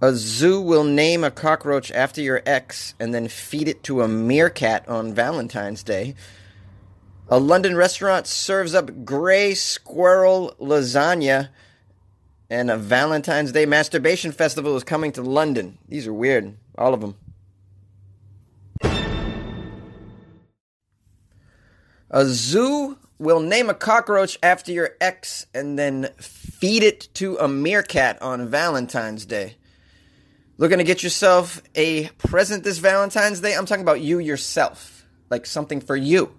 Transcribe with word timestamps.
A 0.00 0.12
zoo 0.14 0.60
will 0.60 0.84
name 0.84 1.22
a 1.24 1.30
cockroach 1.30 1.90
after 1.92 2.20
your 2.20 2.42
ex 2.44 2.94
and 2.98 3.14
then 3.14 3.28
feed 3.28 3.68
it 3.68 3.82
to 3.84 4.02
a 4.02 4.08
meerkat 4.08 4.88
on 4.88 5.14
Valentine's 5.14 5.82
Day. 5.82 6.14
A 7.28 7.38
London 7.38 7.76
restaurant 7.76 8.26
serves 8.26 8.74
up 8.74 9.04
gray 9.04 9.54
squirrel 9.54 10.54
lasagna. 10.60 11.48
And 12.50 12.70
a 12.70 12.76
Valentine's 12.76 13.52
Day 13.52 13.66
masturbation 13.66 14.32
festival 14.32 14.76
is 14.76 14.84
coming 14.84 15.12
to 15.12 15.22
London. 15.22 15.78
These 15.88 16.06
are 16.06 16.12
weird, 16.12 16.56
all 16.76 16.92
of 16.92 17.00
them. 17.00 17.16
A 22.10 22.26
zoo 22.26 22.98
will 23.18 23.40
name 23.40 23.70
a 23.70 23.74
cockroach 23.74 24.38
after 24.42 24.70
your 24.70 24.90
ex 25.00 25.46
and 25.54 25.78
then 25.78 26.10
feed 26.18 26.82
it 26.82 27.08
to 27.14 27.36
a 27.38 27.48
meerkat 27.48 28.20
on 28.20 28.48
Valentine's 28.48 29.24
Day. 29.24 29.56
Looking 30.56 30.78
to 30.78 30.84
get 30.84 31.02
yourself 31.02 31.60
a 31.74 32.06
present 32.18 32.62
this 32.62 32.78
Valentine's 32.78 33.40
Day? 33.40 33.56
I'm 33.56 33.66
talking 33.66 33.82
about 33.82 34.00
you 34.00 34.20
yourself, 34.20 35.04
like 35.28 35.46
something 35.46 35.80
for 35.80 35.96
you. 35.96 36.32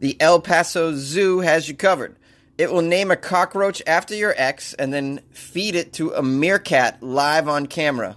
The 0.00 0.20
El 0.20 0.40
Paso 0.40 0.96
Zoo 0.96 1.40
has 1.40 1.68
you 1.68 1.76
covered. 1.76 2.16
It 2.58 2.72
will 2.72 2.82
name 2.82 3.12
a 3.12 3.16
cockroach 3.16 3.80
after 3.86 4.16
your 4.16 4.34
ex 4.36 4.74
and 4.74 4.92
then 4.92 5.20
feed 5.30 5.76
it 5.76 5.92
to 5.92 6.10
a 6.10 6.24
meerkat 6.24 7.00
live 7.04 7.46
on 7.46 7.66
camera. 7.66 8.16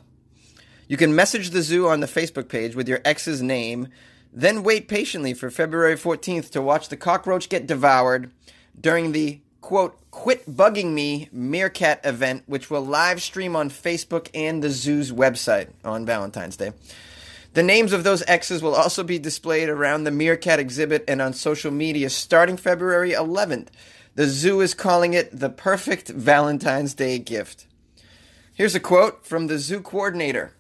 You 0.88 0.98
can 0.98 1.14
message 1.14 1.52
the 1.52 1.62
zoo 1.62 1.88
on 1.88 2.00
the 2.00 2.08
Facebook 2.08 2.50
page 2.50 2.76
with 2.76 2.90
your 2.90 3.02
ex's 3.06 3.44
name, 3.44 3.90
then 4.34 4.64
wait 4.64 4.88
patiently 4.88 5.36
for 5.36 5.52
February 5.52 5.96
14th 5.96 6.50
to 6.52 6.62
watch 6.62 6.90
the 6.90 6.98
cockroach 6.98 7.50
get 7.50 7.68
devoured 7.68 8.32
during 8.82 9.12
the 9.12 9.42
quote, 9.62 10.00
quit 10.12 10.50
bugging 10.50 10.94
me 10.94 11.30
meerkat 11.32 12.02
event, 12.04 12.44
which 12.46 12.70
will 12.70 12.86
live 12.86 13.22
stream 13.22 13.56
on 13.56 13.70
Facebook 13.70 14.30
and 14.34 14.64
the 14.64 14.70
zoo's 14.70 15.12
website 15.12 15.70
on 15.84 16.06
Valentine's 16.06 16.58
Day. 16.58 16.72
The 17.54 17.64
names 17.64 17.94
of 17.94 18.04
those 18.04 18.24
exes 18.28 18.62
will 18.62 18.76
also 18.76 19.04
be 19.04 19.18
displayed 19.18 19.70
around 19.70 20.04
the 20.04 20.12
meerkat 20.12 20.60
exhibit 20.60 21.04
and 21.08 21.22
on 21.22 21.34
social 21.34 21.72
media 21.72 22.10
starting 22.10 22.58
February 22.58 23.12
11th. 23.12 23.68
The 24.16 24.28
zoo 24.28 24.62
is 24.62 24.74
calling 24.74 25.14
it 25.14 25.38
the 25.38 25.50
perfect 25.50 26.10
Valentine's 26.10 26.94
Day 26.94 27.18
gift. 27.18 27.66
Here's 28.54 28.76
a 28.76 28.80
quote 28.80 29.26
from 29.26 29.48
the 29.48 29.58
zoo 29.58 29.82
coordinator. 29.82 30.54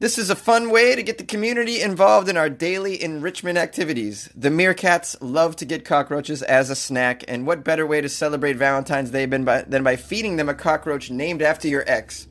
This 0.00 0.16
is 0.16 0.30
a 0.30 0.36
fun 0.36 0.70
way 0.70 0.94
to 0.94 1.02
get 1.02 1.18
the 1.18 1.24
community 1.24 1.82
involved 1.82 2.28
in 2.28 2.36
our 2.36 2.48
daily 2.48 3.02
enrichment 3.02 3.58
activities. 3.58 4.30
The 4.32 4.48
meerkats 4.48 5.16
love 5.20 5.56
to 5.56 5.64
get 5.64 5.84
cockroaches 5.84 6.40
as 6.40 6.70
a 6.70 6.76
snack, 6.76 7.24
and 7.26 7.44
what 7.44 7.64
better 7.64 7.84
way 7.84 8.00
to 8.00 8.08
celebrate 8.08 8.52
Valentine's 8.52 9.10
Day 9.10 9.26
than 9.26 9.44
by, 9.44 9.62
than 9.62 9.82
by 9.82 9.96
feeding 9.96 10.36
them 10.36 10.48
a 10.48 10.54
cockroach 10.54 11.10
named 11.10 11.42
after 11.42 11.66
your 11.66 11.82
ex? 11.88 12.28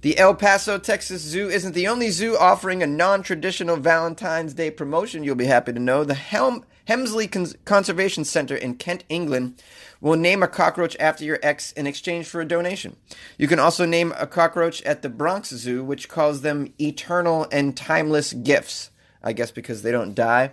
The 0.00 0.16
El 0.16 0.34
Paso, 0.34 0.78
Texas 0.78 1.20
Zoo 1.20 1.50
isn't 1.50 1.74
the 1.74 1.88
only 1.88 2.08
zoo 2.08 2.38
offering 2.38 2.82
a 2.82 2.86
non 2.86 3.22
traditional 3.22 3.76
Valentine's 3.76 4.54
Day 4.54 4.70
promotion, 4.70 5.22
you'll 5.22 5.34
be 5.34 5.44
happy 5.44 5.74
to 5.74 5.78
know. 5.78 6.04
The 6.04 6.14
Helm, 6.14 6.64
Hemsley 6.88 7.30
Cons- 7.30 7.54
Conservation 7.66 8.24
Center 8.24 8.56
in 8.56 8.76
Kent, 8.76 9.04
England, 9.10 9.62
will 10.00 10.16
name 10.16 10.42
a 10.42 10.48
cockroach 10.48 10.96
after 10.98 11.22
your 11.22 11.38
ex 11.42 11.70
in 11.72 11.86
exchange 11.86 12.26
for 12.26 12.40
a 12.40 12.48
donation. 12.48 12.96
You 13.36 13.46
can 13.46 13.58
also 13.58 13.84
name 13.84 14.14
a 14.16 14.26
cockroach 14.26 14.82
at 14.82 15.02
the 15.02 15.10
Bronx 15.10 15.50
Zoo, 15.50 15.84
which 15.84 16.08
calls 16.08 16.40
them 16.40 16.72
eternal 16.80 17.46
and 17.52 17.76
timeless 17.76 18.32
gifts. 18.32 18.90
I 19.22 19.34
guess 19.34 19.50
because 19.50 19.82
they 19.82 19.92
don't 19.92 20.14
die. 20.14 20.52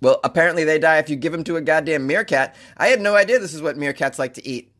Well, 0.00 0.20
apparently 0.24 0.64
they 0.64 0.78
die 0.78 0.98
if 0.98 1.10
you 1.10 1.16
give 1.16 1.32
them 1.32 1.44
to 1.44 1.56
a 1.56 1.60
goddamn 1.60 2.06
meerkat. 2.06 2.54
I 2.76 2.88
had 2.88 3.00
no 3.00 3.14
idea 3.14 3.38
this 3.38 3.54
is 3.54 3.62
what 3.62 3.76
meerkats 3.76 4.18
like 4.18 4.34
to 4.34 4.46
eat. 4.46 4.72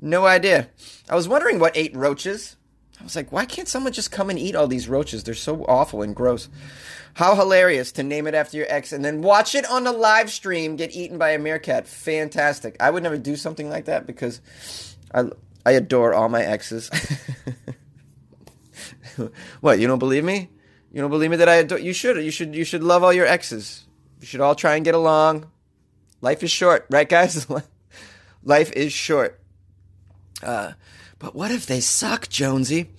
No 0.00 0.26
idea. 0.26 0.68
I 1.08 1.14
was 1.14 1.28
wondering 1.28 1.58
what 1.58 1.76
ate 1.76 1.96
roaches. 1.96 2.56
I 3.00 3.04
was 3.04 3.14
like, 3.14 3.30
why 3.30 3.44
can't 3.44 3.68
someone 3.68 3.92
just 3.92 4.10
come 4.10 4.28
and 4.28 4.38
eat 4.38 4.56
all 4.56 4.66
these 4.66 4.88
roaches? 4.88 5.22
They're 5.22 5.34
so 5.34 5.64
awful 5.66 6.02
and 6.02 6.14
gross. 6.16 6.48
How 7.14 7.34
hilarious 7.34 7.92
to 7.92 8.02
name 8.02 8.26
it 8.26 8.34
after 8.34 8.56
your 8.56 8.66
ex 8.68 8.92
and 8.92 9.04
then 9.04 9.22
watch 9.22 9.54
it 9.54 9.68
on 9.68 9.86
a 9.86 9.92
live 9.92 10.30
stream 10.30 10.76
get 10.76 10.94
eaten 10.94 11.18
by 11.18 11.30
a 11.30 11.38
meerkat. 11.38 11.86
Fantastic. 11.86 12.76
I 12.80 12.90
would 12.90 13.02
never 13.02 13.18
do 13.18 13.36
something 13.36 13.70
like 13.70 13.86
that 13.86 14.06
because 14.06 14.40
I, 15.14 15.24
I 15.64 15.72
adore 15.72 16.14
all 16.14 16.28
my 16.28 16.42
exes. 16.42 16.90
what, 19.60 19.78
you 19.78 19.86
don't 19.86 19.98
believe 19.98 20.24
me? 20.24 20.50
You 20.92 21.00
don't 21.00 21.10
believe 21.10 21.30
me 21.30 21.36
that 21.36 21.48
I 21.48 21.56
adore 21.56 21.78
you 21.78 21.92
should 21.92 22.16
you 22.16 22.30
should 22.30 22.54
you 22.54 22.64
should 22.64 22.82
love 22.82 23.04
all 23.04 23.12
your 23.12 23.26
exes. 23.26 23.84
You 24.20 24.26
should 24.26 24.40
all 24.40 24.54
try 24.54 24.76
and 24.76 24.84
get 24.84 24.94
along. 24.94 25.50
Life 26.20 26.42
is 26.42 26.50
short, 26.50 26.86
right 26.90 27.08
guys? 27.08 27.46
Life 28.42 28.72
is 28.72 28.92
short. 28.92 29.40
Uh, 30.42 30.72
but 31.18 31.34
what 31.34 31.50
if 31.50 31.66
they 31.66 31.80
suck, 31.80 32.28
Jonesy? 32.28 32.90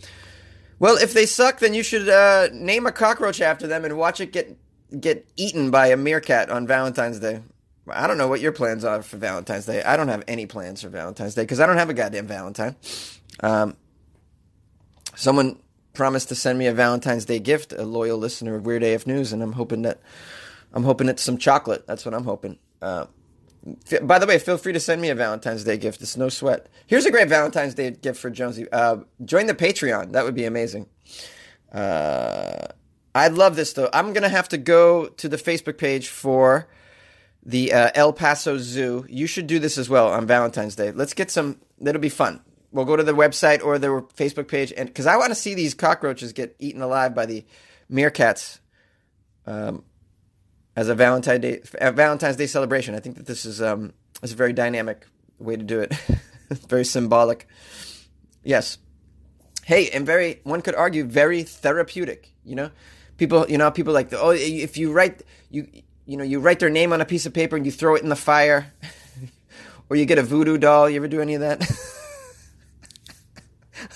Well, 0.79 0.97
if 0.97 1.13
they 1.13 1.25
suck, 1.25 1.59
then 1.59 1.73
you 1.73 1.83
should 1.83 2.07
uh, 2.07 2.47
name 2.53 2.85
a 2.87 2.91
cockroach 2.91 3.41
after 3.41 3.67
them 3.67 3.85
and 3.85 3.97
watch 3.97 4.21
it 4.21 4.31
get 4.31 4.57
get 4.99 5.27
eaten 5.35 5.69
by 5.69 5.87
a 5.87 5.97
meerkat 5.97 6.49
on 6.49 6.65
Valentine's 6.65 7.19
Day. 7.19 7.41
I 7.87 8.07
don't 8.07 8.17
know 8.17 8.27
what 8.27 8.41
your 8.41 8.51
plans 8.51 8.83
are 8.83 9.01
for 9.01 9.17
Valentine's 9.17 9.65
Day. 9.65 9.83
I 9.83 9.97
don't 9.97 10.07
have 10.07 10.23
any 10.27 10.45
plans 10.45 10.81
for 10.81 10.89
Valentine's 10.89 11.35
Day 11.35 11.43
because 11.43 11.59
I 11.59 11.65
don't 11.65 11.77
have 11.77 11.89
a 11.89 11.93
goddamn 11.93 12.27
Valentine. 12.27 12.75
Um, 13.41 13.75
someone 15.15 15.59
promised 15.93 16.29
to 16.29 16.35
send 16.35 16.57
me 16.57 16.67
a 16.67 16.73
Valentine's 16.73 17.25
Day 17.25 17.39
gift, 17.39 17.73
a 17.73 17.83
loyal 17.83 18.17
listener 18.17 18.55
of 18.55 18.65
Weird 18.65 18.83
AF 18.83 19.05
News, 19.05 19.33
and 19.33 19.43
I'm 19.43 19.53
hoping 19.53 19.83
that 19.83 19.99
I'm 20.73 20.83
hoping 20.83 21.09
it's 21.09 21.23
some 21.23 21.37
chocolate. 21.37 21.85
That's 21.87 22.05
what 22.05 22.13
I'm 22.13 22.25
hoping. 22.25 22.57
Uh, 22.81 23.05
by 24.01 24.19
the 24.19 24.25
way, 24.25 24.39
feel 24.39 24.57
free 24.57 24.73
to 24.73 24.79
send 24.79 25.01
me 25.01 25.09
a 25.09 25.15
Valentine's 25.15 25.63
Day 25.63 25.77
gift. 25.77 26.01
It's 26.01 26.17
no 26.17 26.29
sweat. 26.29 26.67
Here's 26.87 27.05
a 27.05 27.11
great 27.11 27.27
Valentine's 27.27 27.73
Day 27.73 27.91
gift 27.91 28.19
for 28.19 28.29
Jonesy. 28.29 28.69
Uh, 28.71 28.97
join 29.25 29.47
the 29.47 29.53
Patreon. 29.53 30.13
That 30.13 30.23
would 30.23 30.35
be 30.35 30.45
amazing. 30.45 30.87
Uh, 31.71 32.67
I'd 33.13 33.33
love 33.33 33.55
this 33.55 33.73
though. 33.73 33.89
I'm 33.93 34.13
gonna 34.13 34.29
have 34.29 34.49
to 34.49 34.57
go 34.57 35.07
to 35.07 35.27
the 35.27 35.37
Facebook 35.37 35.77
page 35.77 36.07
for 36.07 36.67
the 37.43 37.73
uh, 37.73 37.91
El 37.95 38.13
Paso 38.13 38.57
Zoo. 38.57 39.05
You 39.09 39.27
should 39.27 39.47
do 39.47 39.59
this 39.59 39.77
as 39.77 39.89
well 39.89 40.07
on 40.07 40.25
Valentine's 40.25 40.75
Day. 40.75 40.91
Let's 40.91 41.13
get 41.13 41.31
some. 41.31 41.59
That'll 41.79 42.01
be 42.01 42.09
fun. 42.09 42.41
We'll 42.71 42.85
go 42.85 42.95
to 42.95 43.03
the 43.03 43.13
website 43.13 43.63
or 43.63 43.79
the 43.79 43.87
Facebook 44.15 44.47
page, 44.47 44.71
and 44.75 44.87
because 44.87 45.05
I 45.07 45.17
want 45.17 45.29
to 45.29 45.35
see 45.35 45.53
these 45.53 45.73
cockroaches 45.73 46.33
get 46.33 46.55
eaten 46.59 46.81
alive 46.81 47.15
by 47.15 47.25
the 47.25 47.45
meerkats. 47.91 48.59
Um, 49.45 49.83
as 50.79 50.87
a 50.87 50.95
Valentine's 50.95 51.41
Day 51.41 51.61
a 51.81 51.91
Valentine's 51.91 52.37
Day 52.37 52.47
celebration. 52.47 52.95
I 52.95 52.99
think 52.99 53.17
that 53.17 53.25
this 53.25 53.45
is 53.45 53.61
um 53.61 53.91
is 54.23 54.31
a 54.31 54.35
very 54.35 54.53
dynamic 54.53 55.05
way 55.37 55.57
to 55.57 55.63
do 55.63 55.81
it. 55.81 55.93
very 56.69 56.85
symbolic. 56.85 57.47
Yes. 58.43 58.77
Hey, 59.65 59.89
and 59.89 60.05
very 60.05 60.39
one 60.43 60.61
could 60.61 60.75
argue 60.75 61.03
very 61.03 61.43
therapeutic. 61.43 62.31
You 62.45 62.55
know, 62.55 62.71
people 63.17 63.45
you 63.49 63.57
know 63.57 63.69
people 63.71 63.93
like 63.93 64.13
oh 64.13 64.31
if 64.31 64.77
you 64.77 64.93
write 64.93 65.23
you 65.49 65.67
you 66.05 66.15
know 66.15 66.23
you 66.23 66.39
write 66.39 66.59
their 66.59 66.69
name 66.69 66.93
on 66.93 67.01
a 67.01 67.05
piece 67.05 67.25
of 67.25 67.33
paper 67.33 67.57
and 67.57 67.65
you 67.65 67.73
throw 67.73 67.95
it 67.95 68.03
in 68.03 68.07
the 68.07 68.15
fire, 68.15 68.71
or 69.89 69.97
you 69.97 70.05
get 70.05 70.17
a 70.17 70.23
voodoo 70.23 70.57
doll. 70.57 70.89
You 70.89 70.95
ever 70.95 71.09
do 71.09 71.19
any 71.19 71.35
of 71.35 71.41
that? 71.41 71.59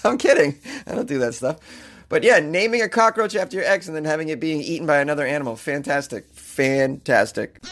I'm 0.04 0.18
kidding. 0.18 0.60
I 0.86 0.96
don't 0.96 1.08
do 1.08 1.20
that 1.20 1.34
stuff. 1.34 1.60
But 2.10 2.24
yeah, 2.24 2.40
naming 2.40 2.82
a 2.82 2.90
cockroach 2.90 3.36
after 3.36 3.58
your 3.58 3.66
ex 3.66 3.88
and 3.88 3.96
then 3.96 4.06
having 4.06 4.30
it 4.30 4.40
being 4.40 4.62
eaten 4.62 4.86
by 4.86 5.00
another 5.00 5.26
animal. 5.26 5.56
Fantastic. 5.56 6.28
Fantastic. 6.34 7.64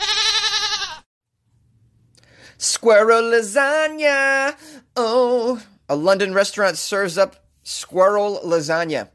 Squirrel 2.58 3.24
lasagna. 3.24 4.56
Oh, 4.96 5.62
a 5.90 5.96
London 5.96 6.34
restaurant 6.34 6.78
serves 6.78 7.18
up 7.18 7.47
squirrel 7.64 8.40
lasagna. 8.46 9.09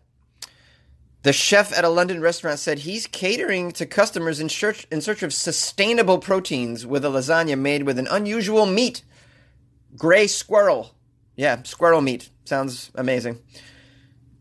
The 1.22 1.32
chef 1.32 1.76
at 1.76 1.84
a 1.84 1.88
London 1.88 2.20
restaurant 2.20 2.60
said 2.60 2.80
he's 2.80 3.08
catering 3.08 3.72
to 3.72 3.86
customers 3.86 4.38
in 4.38 4.48
search, 4.48 4.86
in 4.92 5.00
search 5.00 5.24
of 5.24 5.32
sustainable 5.32 6.18
proteins 6.18 6.86
with 6.86 7.04
a 7.04 7.08
lasagna 7.08 7.58
made 7.58 7.82
with 7.82 7.98
an 7.98 8.06
unusual 8.08 8.64
meat. 8.64 9.02
Gray 9.96 10.28
squirrel. 10.28 10.94
Yeah, 11.34 11.62
squirrel 11.64 12.00
meat. 12.00 12.30
Sounds 12.44 12.90
amazing. 12.94 13.40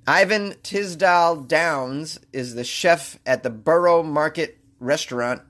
Ivan 0.07 0.53
Tisdall 0.61 1.47
Downes 1.47 2.19
is 2.31 2.53
the 2.53 2.63
chef 2.63 3.17
at 3.25 3.41
the 3.41 3.49
Borough 3.49 4.03
Market 4.03 4.59
restaurant. 4.79 5.41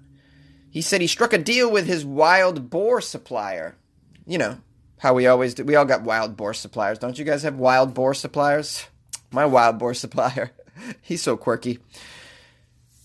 He 0.70 0.82
said 0.82 1.02
he 1.02 1.08
struck 1.08 1.34
a 1.34 1.38
deal 1.38 1.70
with 1.70 1.86
his 1.88 2.06
wild 2.06 2.70
boar 2.70 3.02
supplier. 3.02 3.76
You 4.26 4.38
know, 4.38 4.58
how 5.00 5.14
we 5.14 5.28
always 5.28 5.56
do. 5.56 5.66
We 5.66 5.76
all 5.76 5.84
got 5.84 6.04
wild 6.04 6.38
boar 6.38 6.54
suppliers. 6.54 7.00
Don't 7.00 7.20
you 7.20 7.26
guys 7.26 7.44
have 7.44 7.58
wild 7.58 7.94
boar 7.94 8.14
suppliers? 8.14 8.86
My 9.30 9.46
wild 9.46 9.78
boar 9.78 9.94
supplier. 9.94 10.52
He's 11.02 11.22
so 11.22 11.36
quirky. 11.36 11.80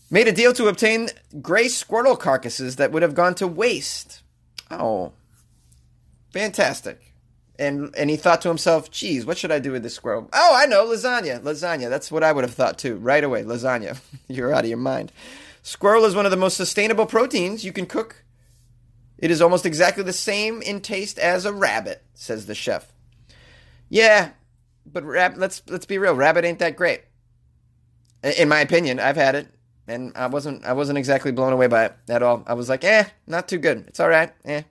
Made 0.08 0.28
a 0.28 0.32
deal 0.32 0.52
to 0.52 0.68
obtain 0.68 1.08
gray 1.40 1.68
squirrel 1.68 2.16
carcasses 2.16 2.76
that 2.76 2.92
would 2.92 3.02
have 3.02 3.14
gone 3.14 3.34
to 3.36 3.46
waste. 3.46 4.22
Oh, 4.70 5.12
fantastic 6.32 7.09
and 7.60 7.94
and 7.96 8.08
he 8.10 8.16
thought 8.16 8.40
to 8.42 8.48
himself, 8.48 8.90
"Geez, 8.90 9.26
what 9.26 9.38
should 9.38 9.52
I 9.52 9.58
do 9.58 9.72
with 9.72 9.82
this 9.82 9.94
squirrel?" 9.94 10.28
Oh, 10.32 10.52
I 10.54 10.66
know, 10.66 10.86
lasagna. 10.86 11.40
Lasagna. 11.40 11.90
That's 11.90 12.10
what 12.10 12.24
I 12.24 12.32
would 12.32 12.42
have 12.42 12.54
thought 12.54 12.78
too, 12.78 12.96
right 12.96 13.22
away. 13.22 13.44
Lasagna. 13.44 14.00
You're 14.28 14.52
out 14.52 14.64
of 14.64 14.68
your 14.70 14.78
mind. 14.78 15.12
Squirrel 15.62 16.06
is 16.06 16.14
one 16.14 16.24
of 16.24 16.30
the 16.30 16.38
most 16.38 16.56
sustainable 16.56 17.04
proteins 17.06 17.64
you 17.64 17.72
can 17.72 17.84
cook. 17.84 18.24
It 19.18 19.30
is 19.30 19.42
almost 19.42 19.66
exactly 19.66 20.02
the 20.02 20.14
same 20.14 20.62
in 20.62 20.80
taste 20.80 21.18
as 21.18 21.44
a 21.44 21.52
rabbit, 21.52 22.02
says 22.14 22.46
the 22.46 22.54
chef. 22.54 22.90
Yeah, 23.90 24.30
but 24.86 25.04
rab- 25.04 25.36
let's 25.36 25.62
let's 25.68 25.84
be 25.86 25.98
real. 25.98 26.14
Rabbit 26.14 26.46
ain't 26.46 26.60
that 26.60 26.76
great, 26.76 27.02
in 28.22 28.48
my 28.48 28.60
opinion. 28.60 28.98
I've 28.98 29.16
had 29.16 29.34
it, 29.34 29.48
and 29.86 30.12
I 30.16 30.28
wasn't 30.28 30.64
I 30.64 30.72
wasn't 30.72 30.96
exactly 30.96 31.30
blown 31.30 31.52
away 31.52 31.66
by 31.66 31.84
it 31.86 31.94
at 32.08 32.22
all. 32.22 32.42
I 32.46 32.54
was 32.54 32.70
like, 32.70 32.84
eh, 32.84 33.04
not 33.26 33.48
too 33.48 33.58
good. 33.58 33.84
It's 33.86 34.00
all 34.00 34.08
right, 34.08 34.32
eh. 34.46 34.62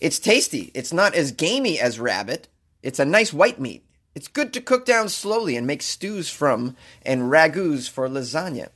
It's 0.00 0.18
tasty. 0.18 0.70
It's 0.74 0.92
not 0.92 1.14
as 1.14 1.32
gamey 1.32 1.78
as 1.78 1.98
rabbit. 1.98 2.48
It's 2.82 2.98
a 2.98 3.04
nice 3.04 3.32
white 3.32 3.60
meat. 3.60 3.84
It's 4.14 4.28
good 4.28 4.52
to 4.52 4.60
cook 4.60 4.84
down 4.84 5.08
slowly 5.08 5.56
and 5.56 5.66
make 5.66 5.82
stews 5.82 6.28
from 6.28 6.76
and 7.02 7.30
ragouts 7.30 7.88
for 7.88 8.08
lasagna. 8.08 8.68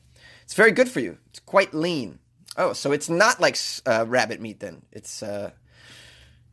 It's 0.42 0.54
very 0.54 0.72
good 0.72 0.88
for 0.88 1.00
you. 1.00 1.18
It's 1.30 1.40
quite 1.40 1.74
lean. 1.74 2.18
Oh, 2.56 2.72
so 2.72 2.92
it's 2.92 3.08
not 3.08 3.40
like 3.40 3.56
uh, 3.86 4.04
rabbit 4.06 4.40
meat 4.40 4.60
then. 4.60 4.82
It's 4.92 5.22
uh, 5.22 5.52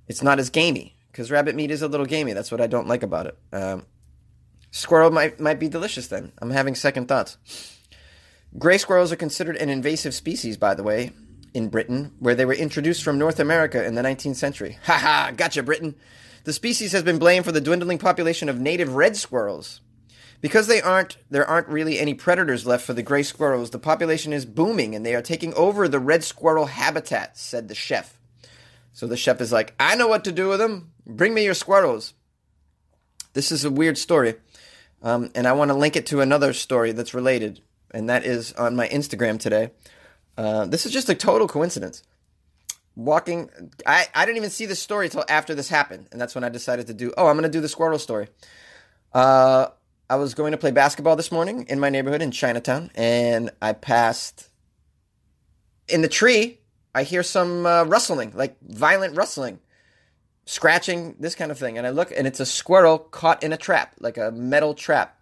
it's 0.08 0.24
not 0.24 0.40
as 0.40 0.50
gamey 0.50 0.96
because 1.12 1.30
rabbit 1.30 1.56
meat 1.56 1.72
is 1.72 1.82
a 1.82 1.88
little 1.88 2.06
gamey. 2.06 2.34
That's 2.34 2.52
what 2.52 2.62
I 2.62 2.68
don't 2.68 2.88
like 2.88 3.04
about 3.04 3.28
it. 3.28 3.38
Um, 3.52 3.86
squirrel 4.72 5.12
might 5.12 5.40
might 5.40 5.60
be 5.60 5.68
delicious 5.68 6.08
then. 6.08 6.32
I'm 6.40 6.52
having 6.52 6.76
second 6.76 7.08
thoughts. 7.08 7.38
Gray 8.58 8.78
squirrels 8.78 9.12
are 9.12 9.18
considered 9.18 9.58
an 9.58 9.70
invasive 9.70 10.16
species, 10.16 10.58
by 10.58 10.74
the 10.74 10.84
way, 10.84 11.12
in 11.54 11.70
Britain, 11.70 12.14
where 12.20 12.36
they 12.36 12.46
were 12.46 12.54
introduced 12.54 13.04
from 13.04 13.18
North 13.18 13.40
America 13.40 13.86
in 13.86 13.96
the 13.96 14.02
19th 14.02 14.36
century. 14.36 14.78
Ha 14.84 14.98
ha! 14.98 15.32
Gotcha, 15.36 15.64
Britain. 15.64 15.96
The 16.44 16.54
species 16.54 16.92
has 16.94 17.04
been 17.04 17.20
blamed 17.20 17.46
for 17.46 17.52
the 17.52 17.62
dwindling 17.62 17.98
population 17.98 18.50
of 18.50 18.60
native 18.60 18.96
red 18.96 19.18
squirrels. 19.18 19.82
Because 20.42 20.68
they 20.68 20.82
aren't, 20.82 21.18
there 21.30 21.46
aren't 21.46 21.68
really 21.68 22.00
any 22.00 22.14
predators 22.14 22.66
left 22.66 22.86
for 22.86 22.94
the 22.94 23.04
gray 23.04 23.24
squirrels. 23.24 23.72
The 23.72 23.80
population 23.80 24.32
is 24.32 24.46
booming, 24.46 24.96
and 24.96 25.06
they 25.06 25.14
are 25.14 25.22
taking 25.22 25.54
over 25.56 25.88
the 25.88 26.00
red 26.00 26.24
squirrel 26.24 26.68
habitat," 26.68 27.38
said 27.38 27.68
the 27.68 27.76
chef. 27.76 28.18
So 28.94 29.06
the 29.06 29.18
chef 29.18 29.42
is 29.42 29.52
like, 29.52 29.74
"I 29.80 29.96
know 29.96 30.08
what 30.08 30.24
to 30.24 30.32
do 30.32 30.48
with 30.48 30.60
them. 30.60 30.92
Bring 31.06 31.34
me 31.34 31.44
your 31.44 31.54
squirrels." 31.54 32.14
This 33.34 33.52
is 33.52 33.66
a 33.66 33.70
weird 33.70 33.98
story, 33.98 34.36
um, 35.04 35.30
and 35.36 35.46
I 35.46 35.52
want 35.52 35.70
to 35.70 35.76
link 35.76 35.96
it 35.96 36.06
to 36.08 36.22
another 36.22 36.54
story 36.54 36.94
that's 36.94 37.14
related, 37.14 37.62
and 37.92 38.10
that 38.10 38.26
is 38.26 38.54
on 38.54 38.78
my 38.78 38.88
Instagram 38.88 39.40
today. 39.40 39.72
Uh, 40.40 40.66
this 40.66 40.86
is 40.86 40.94
just 40.94 41.10
a 41.10 41.16
total 41.16 41.50
coincidence. 41.50 42.02
Walking, 42.96 43.50
I, 43.86 44.08
I 44.16 44.26
didn't 44.26 44.38
even 44.38 44.50
see 44.50 44.66
this 44.66 44.82
story 44.82 45.08
until 45.08 45.26
after 45.28 45.54
this 45.54 45.68
happened, 45.68 46.08
and 46.14 46.22
that's 46.22 46.34
when 46.34 46.46
I 46.46 46.50
decided 46.50 46.88
to 46.88 46.94
do. 46.94 47.12
Oh, 47.18 47.28
I'm 47.28 47.36
going 47.36 47.44
to 47.44 47.50
do 47.50 47.60
the 47.60 47.68
squirrel 47.68 48.00
story. 48.00 48.30
Uh, 49.14 49.68
I 50.10 50.16
was 50.16 50.34
going 50.34 50.54
to 50.54 50.58
play 50.58 50.72
basketball 50.72 51.18
this 51.18 51.30
morning 51.30 51.66
in 51.68 51.78
my 51.78 51.90
neighborhood 51.90 52.22
in 52.22 52.32
Chinatown, 52.32 52.90
and 52.96 53.52
I 53.62 53.74
passed 53.74 54.48
in 55.90 56.04
the 56.04 56.08
tree. 56.08 56.60
I 56.96 57.04
hear 57.04 57.22
some 57.22 57.66
uh, 57.66 57.84
rustling, 57.84 58.32
like 58.34 58.56
violent 58.62 59.18
rustling, 59.18 59.60
scratching, 60.46 61.18
this 61.20 61.36
kind 61.36 61.52
of 61.52 61.60
thing. 61.60 61.78
And 61.78 61.86
I 61.86 61.90
look, 61.90 62.14
and 62.16 62.26
it's 62.26 62.40
a 62.40 62.46
squirrel 62.46 62.98
caught 62.98 63.44
in 63.44 63.52
a 63.52 63.58
trap, 63.58 63.96
like 64.00 64.18
a 64.18 64.32
metal 64.32 64.74
trap 64.74 65.20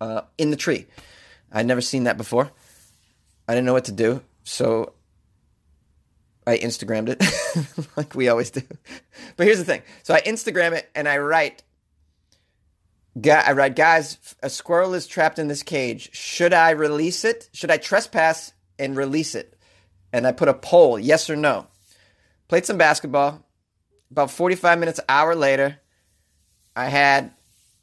uh, 0.00 0.22
in 0.38 0.50
the 0.50 0.56
tree. 0.56 0.86
I'd 1.50 1.66
never 1.66 1.80
seen 1.80 2.04
that 2.04 2.16
before. 2.16 2.52
I 3.48 3.54
didn't 3.54 3.66
know 3.66 3.72
what 3.72 3.86
to 3.86 3.92
do, 3.92 4.22
so 4.44 4.92
I 6.46 6.58
Instagrammed 6.58 7.08
it, 7.08 7.88
like 7.96 8.14
we 8.14 8.28
always 8.28 8.50
do. 8.50 8.62
But 9.36 9.46
here's 9.46 9.58
the 9.58 9.64
thing: 9.64 9.82
so 10.02 10.14
I 10.14 10.20
Instagram 10.20 10.72
it, 10.72 10.88
and 10.94 11.08
I 11.08 11.18
write 11.18 11.62
I 13.26 13.52
write, 13.52 13.76
guys, 13.76 14.18
a 14.42 14.50
squirrel 14.50 14.94
is 14.94 15.06
trapped 15.06 15.38
in 15.38 15.48
this 15.48 15.62
cage. 15.62 16.14
Should 16.14 16.52
I 16.52 16.70
release 16.70 17.24
it? 17.24 17.48
Should 17.52 17.70
I 17.70 17.76
trespass 17.76 18.52
and 18.78 18.96
release 18.96 19.34
it? 19.34 19.56
And 20.12 20.26
I 20.26 20.32
put 20.32 20.48
a 20.48 20.54
poll, 20.54 20.98
yes 20.98 21.30
or 21.30 21.36
no. 21.36 21.66
Played 22.48 22.66
some 22.66 22.78
basketball. 22.78 23.46
About 24.10 24.30
45 24.30 24.78
minutes, 24.78 25.00
hour 25.08 25.34
later, 25.34 25.80
I 26.76 26.86
had 26.86 27.32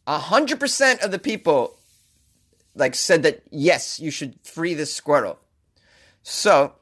100% 0.08 1.04
of 1.04 1.12
the 1.12 1.20
people 1.20 1.78
like 2.76 2.96
said 2.96 3.24
that 3.24 3.44
yes, 3.52 4.00
you 4.00 4.12
should 4.12 4.36
free 4.44 4.74
this 4.74 4.94
squirrel. 4.94 5.40
So 6.24 6.74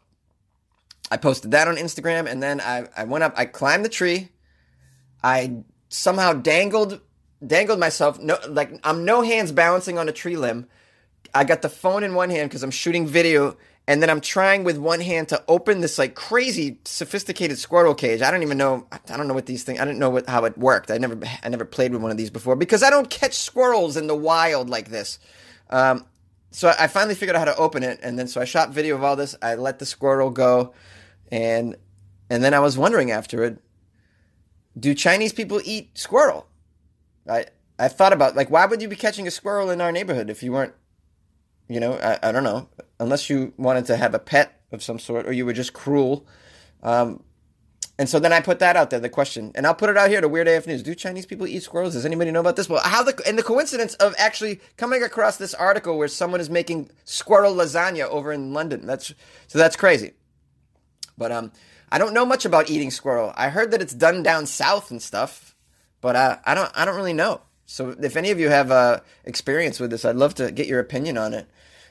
I 1.12 1.18
posted 1.18 1.52
that 1.52 1.68
on 1.68 1.76
Instagram 1.76 2.30
and 2.30 2.42
then 2.42 2.62
I, 2.62 2.88
I 2.96 3.04
went 3.06 3.24
up, 3.24 3.34
I 3.36 3.46
climbed 3.46 3.86
the 3.86 3.90
tree. 3.90 4.30
I 5.24 5.64
somehow 5.90 6.34
dangled 6.34 7.02
dangled 7.46 7.80
myself. 7.80 8.20
No, 8.20 8.38
like 8.48 8.80
I'm 8.84 9.06
no 9.06 9.22
hands 9.22 9.52
balancing 9.52 9.98
on 9.98 10.08
a 10.10 10.12
tree 10.12 10.38
limb. 10.38 10.68
I 11.34 11.44
got 11.44 11.62
the 11.62 11.70
phone 11.70 12.04
in 12.04 12.16
one 12.16 12.30
hand 12.30 12.50
because 12.50 12.64
I'm 12.64 12.72
shooting 12.72 13.06
video, 13.06 13.56
and 13.88 14.02
then 14.02 14.10
I'm 14.10 14.22
trying 14.22 14.64
with 14.64 14.78
one 14.78 15.00
hand 15.00 15.30
to 15.30 15.44
open 15.48 15.82
this 15.82 15.98
like 15.98 16.16
crazy 16.16 16.80
sophisticated 16.86 17.58
squirrel 17.58 17.94
cage. 17.94 18.22
I 18.22 18.32
don't 18.32 18.44
even 18.44 18.58
know. 18.58 18.88
I 18.92 19.18
don't 19.18 19.28
know 19.28 19.34
what 19.34 19.46
these 19.46 19.64
things. 19.64 19.80
I 19.80 19.86
didn't 19.86 20.00
know 20.00 20.10
what, 20.10 20.28
how 20.28 20.46
it 20.46 20.58
worked. 20.58 20.92
I 20.92 20.98
never 20.98 21.20
I 21.44 21.50
never 21.50 21.66
played 21.66 21.92
with 21.92 22.02
one 22.02 22.12
of 22.12 22.18
these 22.18 22.30
before 22.30 22.56
because 22.56 22.84
I 22.84 22.90
don't 22.90 23.10
catch 23.10 23.34
squirrels 23.34 23.98
in 23.98 24.08
the 24.08 24.16
wild 24.16 24.70
like 24.70 24.90
this. 24.90 25.20
Um, 25.70 26.06
so 26.52 26.74
I 26.80 26.88
finally 26.88 27.16
figured 27.16 27.36
out 27.36 27.48
how 27.48 27.54
to 27.54 27.60
open 27.60 27.84
it, 27.84 28.00
and 28.02 28.18
then 28.18 28.28
so 28.28 28.42
I 28.42 28.46
shot 28.46 28.72
video 28.72 28.96
of 28.96 29.04
all 29.04 29.16
this. 29.16 29.36
I 29.42 29.56
let 29.56 29.80
the 29.80 29.86
squirrel 29.86 30.32
go, 30.32 30.74
and 31.32 31.76
and 32.30 32.44
then 32.44 32.54
I 32.54 32.60
was 32.60 32.78
wondering 32.78 33.12
after 33.12 33.44
it, 33.44 33.60
do 34.78 34.94
Chinese 34.94 35.34
people 35.34 35.62
eat 35.64 35.98
squirrel? 35.98 36.48
I 37.30 37.46
I 37.78 37.88
thought 37.88 38.14
about 38.14 38.36
like 38.36 38.50
why 38.50 38.66
would 38.66 38.82
you 38.82 38.88
be 38.88 38.96
catching 38.96 39.28
a 39.28 39.32
squirrel 39.32 39.70
in 39.70 39.82
our 39.82 39.92
neighborhood 39.92 40.30
if 40.30 40.42
you 40.42 40.52
weren't, 40.52 40.74
you 41.68 41.80
know, 41.80 41.94
I, 41.94 42.30
I 42.30 42.32
don't 42.32 42.44
know, 42.44 42.68
unless 43.00 43.30
you 43.30 43.54
wanted 43.58 43.86
to 43.86 43.98
have 43.98 44.14
a 44.14 44.20
pet 44.20 44.62
of 44.72 44.84
some 44.84 45.00
sort 45.00 45.28
or 45.28 45.32
you 45.32 45.46
were 45.46 45.54
just 45.54 45.74
cruel. 45.74 46.26
Um, 46.82 47.24
and 48.00 48.10
so 48.10 48.20
then 48.20 48.34
I 48.34 48.42
put 48.42 48.58
that 48.58 48.76
out 48.76 48.90
there, 48.90 49.00
the 49.00 49.10
question, 49.10 49.52
and 49.54 49.68
I'll 49.68 49.76
put 49.76 49.92
it 49.92 49.98
out 49.98 50.10
here 50.10 50.22
to 50.22 50.28
Weird 50.28 50.48
AF 50.48 50.66
News. 50.66 50.82
Do 50.82 50.96
Chinese 50.96 51.28
people 51.28 51.46
eat 51.46 51.62
squirrels? 51.62 51.94
Does 51.94 52.06
anybody 52.06 52.32
know 52.32 52.40
about 52.40 52.56
this? 52.56 52.68
Well, 52.68 52.82
how 52.84 53.04
the 53.04 53.22
and 53.28 53.38
the 53.38 53.44
coincidence 53.44 53.94
of 53.96 54.16
actually 54.18 54.60
coming 54.76 55.04
across 55.04 55.38
this 55.38 55.54
article 55.54 56.00
where 56.00 56.08
someone 56.08 56.42
is 56.42 56.50
making 56.50 56.90
squirrel 57.06 57.54
lasagna 57.54 58.06
over 58.06 58.34
in 58.34 58.54
London. 58.54 58.88
That's 58.88 59.14
so 59.46 59.60
that's 59.60 59.76
crazy. 59.76 60.14
But 61.16 61.32
um, 61.32 61.52
I 61.92 62.00
don't 62.00 62.16
know 62.16 62.26
much 62.26 62.46
about 62.46 62.72
eating 62.72 62.90
squirrel. 62.90 63.34
I 63.36 63.50
heard 63.50 63.70
that 63.72 63.82
it's 63.82 63.94
done 63.94 64.24
down 64.24 64.48
south 64.48 64.90
and 64.90 65.00
stuff 65.00 65.50
but 66.02 66.16
I, 66.16 66.40
I 66.46 66.54
don't 66.56 66.72
I 66.76 66.86
don't 66.86 66.96
really 66.96 67.14
know. 67.14 67.42
So 67.66 67.96
if 68.00 68.16
any 68.18 68.32
of 68.32 68.40
you 68.40 68.50
have 68.50 68.72
uh, 68.72 69.02
experience 69.26 69.80
with 69.80 69.92
this, 69.92 70.04
I'd 70.04 70.16
love 70.16 70.34
to 70.36 70.52
get 70.52 70.68
your 70.68 70.80
opinion 70.80 71.18
on 71.18 71.34
it. 71.34 71.48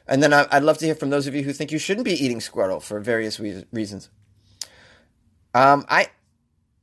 And 0.09 0.23
then 0.23 0.33
I, 0.33 0.47
would 0.53 0.65
love 0.65 0.79
to 0.79 0.87
hear 0.87 0.95
from 0.95 1.11
those 1.11 1.27
of 1.27 1.35
you 1.35 1.43
who 1.43 1.53
think 1.53 1.71
you 1.71 1.79
shouldn't 1.79 2.07
be 2.07 2.13
eating 2.13 2.41
squirrel 2.41 2.81
for 2.81 2.99
various 2.99 3.39
reasons. 3.39 4.09
Um, 5.59 5.85
I, 5.89 6.07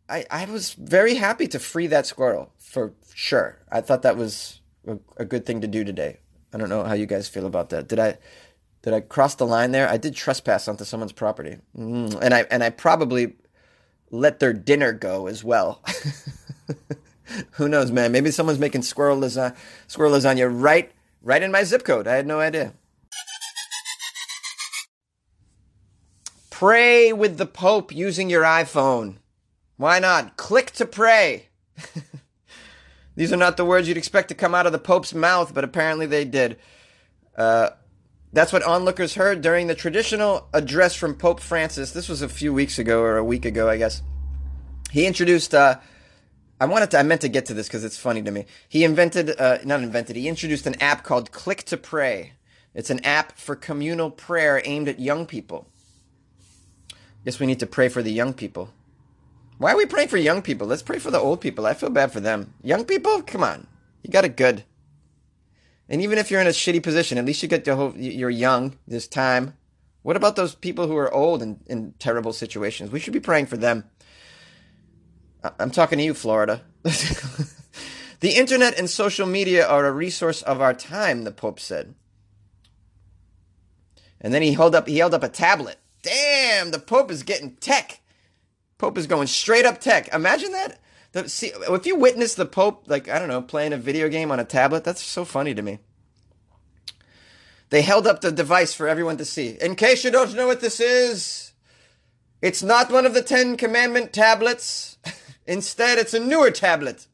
I, 0.10 0.26
I 0.30 0.46
was 0.46 0.74
very 0.74 1.16
happy 1.16 1.48
to 1.48 1.60
free 1.60 1.88
that 1.88 2.06
squirrel 2.06 2.52
for 2.58 2.94
sure. 3.14 3.60
I 3.72 3.80
thought 3.80 4.02
that 4.02 4.18
was 4.18 4.60
a, 4.86 4.98
a 5.16 5.24
good 5.24 5.46
thing 5.46 5.62
to 5.62 5.68
do 5.68 5.86
today. 5.86 6.20
I 6.54 6.58
don't 6.58 6.68
know 6.68 6.84
how 6.84 6.94
you 6.94 7.06
guys 7.06 7.30
feel 7.30 7.46
about 7.46 7.70
that. 7.70 7.88
Did 7.88 8.00
I, 8.00 8.18
did 8.82 8.94
I 8.94 9.00
cross 9.00 9.36
the 9.36 9.46
line 9.46 9.72
there? 9.72 9.88
I 9.88 9.96
did 9.96 10.14
trespass 10.14 10.68
onto 10.68 10.84
someone's 10.84 11.14
property, 11.14 11.58
mm, 11.76 12.20
and 12.22 12.34
I 12.34 12.42
and 12.52 12.64
I 12.64 12.70
probably 12.70 13.34
let 14.12 14.40
their 14.40 14.54
dinner 14.54 14.92
go 14.92 15.28
as 15.28 15.44
well. 15.44 15.82
Who 17.52 17.68
knows, 17.68 17.92
man? 17.92 18.12
Maybe 18.12 18.30
someone's 18.30 18.60
making 18.60 18.84
squirrel 18.84 19.18
lasagna, 19.18 19.56
squirrel 19.88 20.12
lasagna 20.12 20.50
right, 20.52 20.92
right 21.24 21.42
in 21.42 21.52
my 21.52 21.64
zip 21.64 21.84
code. 21.84 22.08
I 22.08 22.16
had 22.16 22.28
no 22.28 22.40
idea. 22.40 22.74
Pray 26.58 27.12
with 27.12 27.38
the 27.38 27.46
Pope 27.46 27.94
using 27.94 28.30
your 28.30 28.44
iPhone. 28.44 29.18
Why 29.76 30.00
not? 30.00 30.38
Click 30.38 30.72
to 30.72 30.86
pray. 30.86 31.50
These 33.18 33.34
are 33.34 33.36
not 33.36 33.58
the 33.58 33.66
words 33.66 33.90
you'd 33.90 33.98
expect 33.98 34.30
to 34.30 34.36
come 34.36 34.56
out 34.56 34.66
of 34.66 34.72
the 34.72 34.80
Pope's 34.80 35.14
mouth, 35.14 35.54
but 35.54 35.66
apparently 35.66 36.06
they 36.06 36.24
did. 36.24 36.58
Uh, 37.36 37.72
that's 38.32 38.54
what 38.54 38.64
onlookers 38.64 39.16
heard 39.16 39.42
during 39.42 39.68
the 39.68 39.76
traditional 39.76 40.48
address 40.54 40.96
from 40.96 41.16
Pope 41.16 41.42
Francis. 41.42 41.92
This 41.92 42.08
was 42.08 42.22
a 42.22 42.30
few 42.30 42.54
weeks 42.54 42.80
ago, 42.80 43.02
or 43.02 43.18
a 43.18 43.24
week 43.26 43.44
ago, 43.44 43.68
I 43.68 43.76
guess. 43.76 44.02
He 44.92 45.06
introduced 45.06 45.54
uh, 45.54 45.80
I 46.62 46.68
wanted 46.68 46.92
to, 46.92 47.00
I 47.00 47.04
meant 47.04 47.20
to 47.20 47.28
get 47.28 47.48
to 47.48 47.54
this 47.54 47.68
because 47.68 47.84
it's 47.84 47.98
funny 47.98 48.22
to 48.22 48.32
me. 48.32 48.46
He 48.70 48.86
invented, 48.86 49.38
uh, 49.38 49.58
not 49.66 49.84
invented, 49.84 50.16
he 50.16 50.30
introduced 50.30 50.66
an 50.66 50.82
app 50.82 51.04
called 51.04 51.34
Click 51.34 51.64
to 51.64 51.76
Pray. 51.76 52.32
It's 52.74 52.90
an 52.90 53.04
app 53.04 53.38
for 53.38 53.58
communal 53.58 54.10
prayer 54.10 54.62
aimed 54.64 54.88
at 54.88 55.02
young 55.02 55.26
people. 55.26 55.68
Guess 57.26 57.40
we 57.40 57.48
need 57.48 57.60
to 57.60 57.66
pray 57.66 57.90
for 57.90 58.04
the 58.04 58.12
young 58.12 58.34
people. 58.34 58.70
Why 59.58 59.72
are 59.72 59.78
we 59.78 59.86
praying 59.86 60.10
for 60.10 60.18
young 60.18 60.42
people? 60.42 60.68
Let's 60.68 60.84
pray 60.84 61.00
for 61.00 61.12
the 61.12 61.20
old 61.20 61.42
people. 61.42 61.66
I 61.66 61.74
feel 61.74 61.90
bad 61.90 62.12
for 62.12 62.20
them. 62.20 62.54
Young 62.62 62.86
people, 62.86 63.22
come 63.24 63.44
on, 63.44 63.68
you 64.04 64.12
got 64.12 64.26
it 64.26 64.38
good. 64.38 64.64
And 65.90 66.02
even 66.02 66.18
if 66.18 66.30
you're 66.30 66.42
in 66.42 66.48
a 66.48 66.52
shitty 66.52 66.84
position, 66.84 67.18
at 67.18 67.26
least 67.26 67.42
you 67.42 67.50
get 67.50 67.66
to 67.66 67.76
hope 67.76 67.96
you're 67.98 68.30
young. 68.30 68.78
this 68.88 69.08
time. 69.08 69.56
What 70.02 70.16
about 70.16 70.36
those 70.36 70.54
people 70.54 70.88
who 70.88 70.96
are 70.98 71.12
old 71.12 71.42
and 71.42 71.60
in 71.66 71.94
terrible 71.98 72.34
situations? 72.34 72.92
We 72.92 73.00
should 73.00 73.14
be 73.14 73.20
praying 73.20 73.48
for 73.48 73.58
them. 73.58 73.86
I'm 75.60 75.72
talking 75.72 75.98
to 75.98 76.04
you, 76.04 76.14
Florida. 76.14 76.62
the 76.84 78.36
internet 78.36 78.78
and 78.78 78.90
social 78.90 79.26
media 79.26 79.68
are 79.68 79.86
a 79.86 79.92
resource 79.92 80.42
of 80.44 80.62
our 80.62 80.74
time, 80.74 81.24
the 81.24 81.32
Pope 81.32 81.60
said. 81.60 81.96
And 84.22 84.34
then 84.34 84.42
he 84.42 84.54
held 84.54 84.76
up 84.76 84.88
he 84.88 84.98
held 84.98 85.14
up 85.14 85.24
a 85.24 85.30
tablet. 85.30 85.78
Damn, 86.06 86.70
the 86.70 86.78
Pope 86.78 87.10
is 87.10 87.24
getting 87.24 87.56
tech. 87.56 88.00
Pope 88.78 88.96
is 88.96 89.08
going 89.08 89.26
straight 89.26 89.66
up 89.66 89.82
tech. 89.82 90.14
Imagine 90.14 90.52
that. 90.52 90.80
The, 91.14 91.28
see, 91.28 91.52
if 91.56 91.86
you 91.88 91.96
witness 91.96 92.36
the 92.36 92.46
Pope, 92.46 92.84
like 92.86 93.10
I 93.10 93.18
don't 93.18 93.28
know, 93.28 93.42
playing 93.42 93.74
a 93.74 93.78
video 93.78 94.08
game 94.08 94.32
on 94.32 94.40
a 94.40 94.46
tablet, 94.46 94.84
that's 94.84 95.02
so 95.02 95.26
funny 95.26 95.56
to 95.56 95.64
me. 95.64 95.80
They 97.72 97.82
held 97.82 98.06
up 98.06 98.22
the 98.22 98.32
device 98.32 98.72
for 98.76 98.88
everyone 98.88 99.18
to 99.18 99.26
see. 99.26 99.58
In 99.60 99.76
case 99.76 100.04
you 100.04 100.12
don't 100.12 100.36
know 100.36 100.46
what 100.46 100.62
this 100.62 100.80
is, 100.80 101.54
it's 102.40 102.62
not 102.62 102.92
one 102.92 103.08
of 103.08 103.16
the 103.16 103.24
Ten 103.24 103.58
Commandment 103.58 104.14
tablets. 104.14 105.00
Instead, 105.48 105.98
it's 105.98 106.14
a 106.14 106.20
newer 106.20 106.52
tablet. 106.52 107.08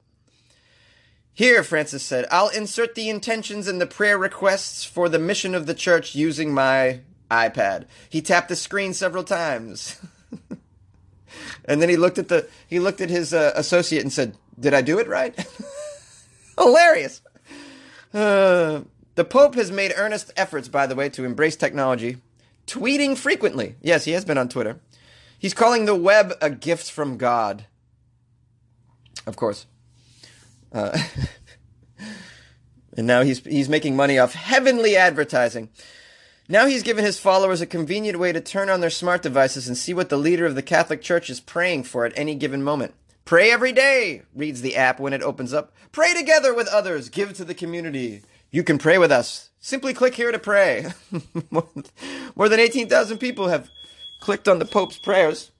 Here, 1.31 1.63
Francis 1.63 2.03
said, 2.03 2.25
I'll 2.29 2.49
insert 2.49 2.95
the 2.95 3.09
intentions 3.09 3.69
and 3.69 3.79
the 3.79 3.87
prayer 3.87 4.17
requests 4.17 4.83
for 4.83 5.07
the 5.07 5.17
mission 5.17 5.55
of 5.55 5.65
the 5.65 5.73
church 5.73 6.13
using 6.13 6.53
my 6.53 6.99
iPad. 7.31 7.85
He 8.09 8.21
tapped 8.21 8.49
the 8.49 8.55
screen 8.55 8.93
several 8.93 9.23
times. 9.23 9.99
and 11.65 11.81
then 11.81 11.89
he 11.89 11.97
looked 11.97 12.19
at 12.19 12.27
the 12.27 12.47
he 12.67 12.79
looked 12.79 13.01
at 13.01 13.09
his 13.09 13.33
uh, 13.33 13.53
associate 13.55 14.03
and 14.03 14.13
said, 14.13 14.37
"Did 14.59 14.73
I 14.73 14.81
do 14.81 14.99
it 14.99 15.07
right?" 15.07 15.33
Hilarious. 16.59 17.21
Uh, 18.13 18.81
the 19.15 19.23
Pope 19.23 19.55
has 19.55 19.71
made 19.71 19.93
earnest 19.95 20.31
efforts, 20.35 20.67
by 20.67 20.85
the 20.85 20.95
way, 20.95 21.09
to 21.09 21.23
embrace 21.23 21.55
technology, 21.55 22.17
tweeting 22.67 23.17
frequently. 23.17 23.75
Yes, 23.81 24.05
he 24.05 24.11
has 24.11 24.25
been 24.25 24.37
on 24.37 24.49
Twitter. 24.49 24.79
He's 25.39 25.53
calling 25.53 25.85
the 25.85 25.95
web 25.95 26.33
a 26.41 26.49
gift 26.49 26.91
from 26.91 27.17
God. 27.17 27.65
Of 29.25 29.37
course. 29.37 29.65
Uh, 30.73 30.97
and 32.97 33.07
now 33.07 33.23
he's 33.23 33.39
he's 33.45 33.69
making 33.69 33.95
money 33.95 34.19
off 34.19 34.33
heavenly 34.33 34.95
advertising. 34.95 35.69
Now 36.51 36.65
he's 36.65 36.83
given 36.83 37.05
his 37.05 37.17
followers 37.17 37.61
a 37.61 37.65
convenient 37.65 38.19
way 38.19 38.33
to 38.33 38.41
turn 38.41 38.69
on 38.69 38.81
their 38.81 38.89
smart 38.89 39.21
devices 39.21 39.69
and 39.69 39.77
see 39.77 39.93
what 39.93 40.09
the 40.09 40.17
leader 40.17 40.45
of 40.45 40.53
the 40.53 40.61
Catholic 40.61 41.01
Church 41.01 41.29
is 41.29 41.39
praying 41.39 41.83
for 41.83 42.05
at 42.05 42.11
any 42.17 42.35
given 42.35 42.61
moment. 42.61 42.93
Pray 43.23 43.49
every 43.49 43.71
day, 43.71 44.23
reads 44.35 44.59
the 44.59 44.75
app 44.75 44.99
when 44.99 45.13
it 45.13 45.23
opens 45.23 45.53
up. 45.53 45.71
Pray 45.93 46.13
together 46.13 46.53
with 46.53 46.67
others, 46.67 47.07
give 47.07 47.31
to 47.35 47.45
the 47.45 47.53
community. 47.53 48.23
You 48.51 48.65
can 48.65 48.77
pray 48.77 48.97
with 48.97 49.13
us. 49.13 49.49
Simply 49.61 49.93
click 49.93 50.13
here 50.13 50.33
to 50.33 50.39
pray. 50.39 50.87
More 51.51 52.49
than 52.49 52.59
18,000 52.59 53.17
people 53.17 53.47
have 53.47 53.69
clicked 54.19 54.49
on 54.49 54.59
the 54.59 54.65
Pope's 54.65 54.97
prayers. 54.97 55.51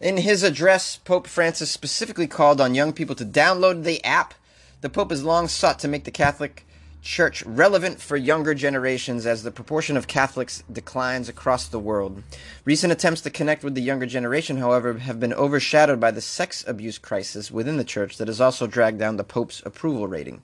In 0.00 0.16
his 0.16 0.42
address, 0.42 0.96
Pope 0.96 1.26
Francis 1.26 1.70
specifically 1.70 2.26
called 2.26 2.58
on 2.58 2.74
young 2.74 2.94
people 2.94 3.14
to 3.16 3.24
download 3.24 3.84
the 3.84 4.02
app. 4.02 4.32
The 4.80 4.88
Pope 4.88 5.10
has 5.10 5.22
long 5.22 5.46
sought 5.46 5.78
to 5.80 5.88
make 5.88 6.04
the 6.04 6.10
Catholic 6.10 6.64
Church 7.02 7.44
relevant 7.44 8.00
for 8.00 8.16
younger 8.16 8.54
generations 8.54 9.26
as 9.26 9.42
the 9.42 9.50
proportion 9.50 9.98
of 9.98 10.06
Catholics 10.06 10.62
declines 10.72 11.28
across 11.28 11.66
the 11.66 11.78
world. 11.78 12.22
Recent 12.64 12.94
attempts 12.94 13.20
to 13.22 13.30
connect 13.30 13.62
with 13.62 13.74
the 13.74 13.82
younger 13.82 14.06
generation, 14.06 14.56
however, 14.56 14.94
have 14.94 15.20
been 15.20 15.34
overshadowed 15.34 16.00
by 16.00 16.10
the 16.10 16.22
sex 16.22 16.64
abuse 16.66 16.96
crisis 16.96 17.50
within 17.50 17.76
the 17.76 17.84
Church 17.84 18.16
that 18.16 18.28
has 18.28 18.40
also 18.40 18.66
dragged 18.66 18.98
down 18.98 19.18
the 19.18 19.24
Pope's 19.24 19.62
approval 19.66 20.08
rating. 20.08 20.40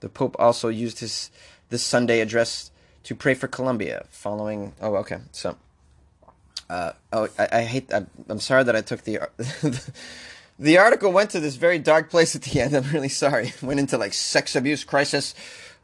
The 0.00 0.08
Pope 0.08 0.36
also 0.38 0.68
used 0.68 1.00
his 1.00 1.32
this 1.68 1.82
Sunday 1.82 2.20
address 2.20 2.70
to 3.02 3.16
pray 3.16 3.34
for 3.34 3.48
Colombia 3.48 4.04
following. 4.10 4.72
Oh, 4.80 4.94
okay. 4.96 5.18
So, 5.32 5.56
uh, 6.70 6.92
oh, 7.12 7.28
I, 7.36 7.48
I 7.52 7.62
hate. 7.62 7.92
I, 7.92 8.06
I'm 8.28 8.38
sorry 8.38 8.62
that 8.62 8.76
I 8.76 8.80
took 8.80 9.02
the. 9.02 9.18
the 10.58 10.78
article 10.78 11.10
went 11.10 11.30
to 11.30 11.40
this 11.40 11.56
very 11.56 11.80
dark 11.80 12.10
place 12.10 12.36
at 12.36 12.42
the 12.42 12.60
end. 12.60 12.76
I'm 12.76 12.88
really 12.92 13.08
sorry. 13.08 13.52
Went 13.60 13.80
into 13.80 13.98
like 13.98 14.12
sex 14.12 14.54
abuse 14.54 14.84
crisis. 14.84 15.34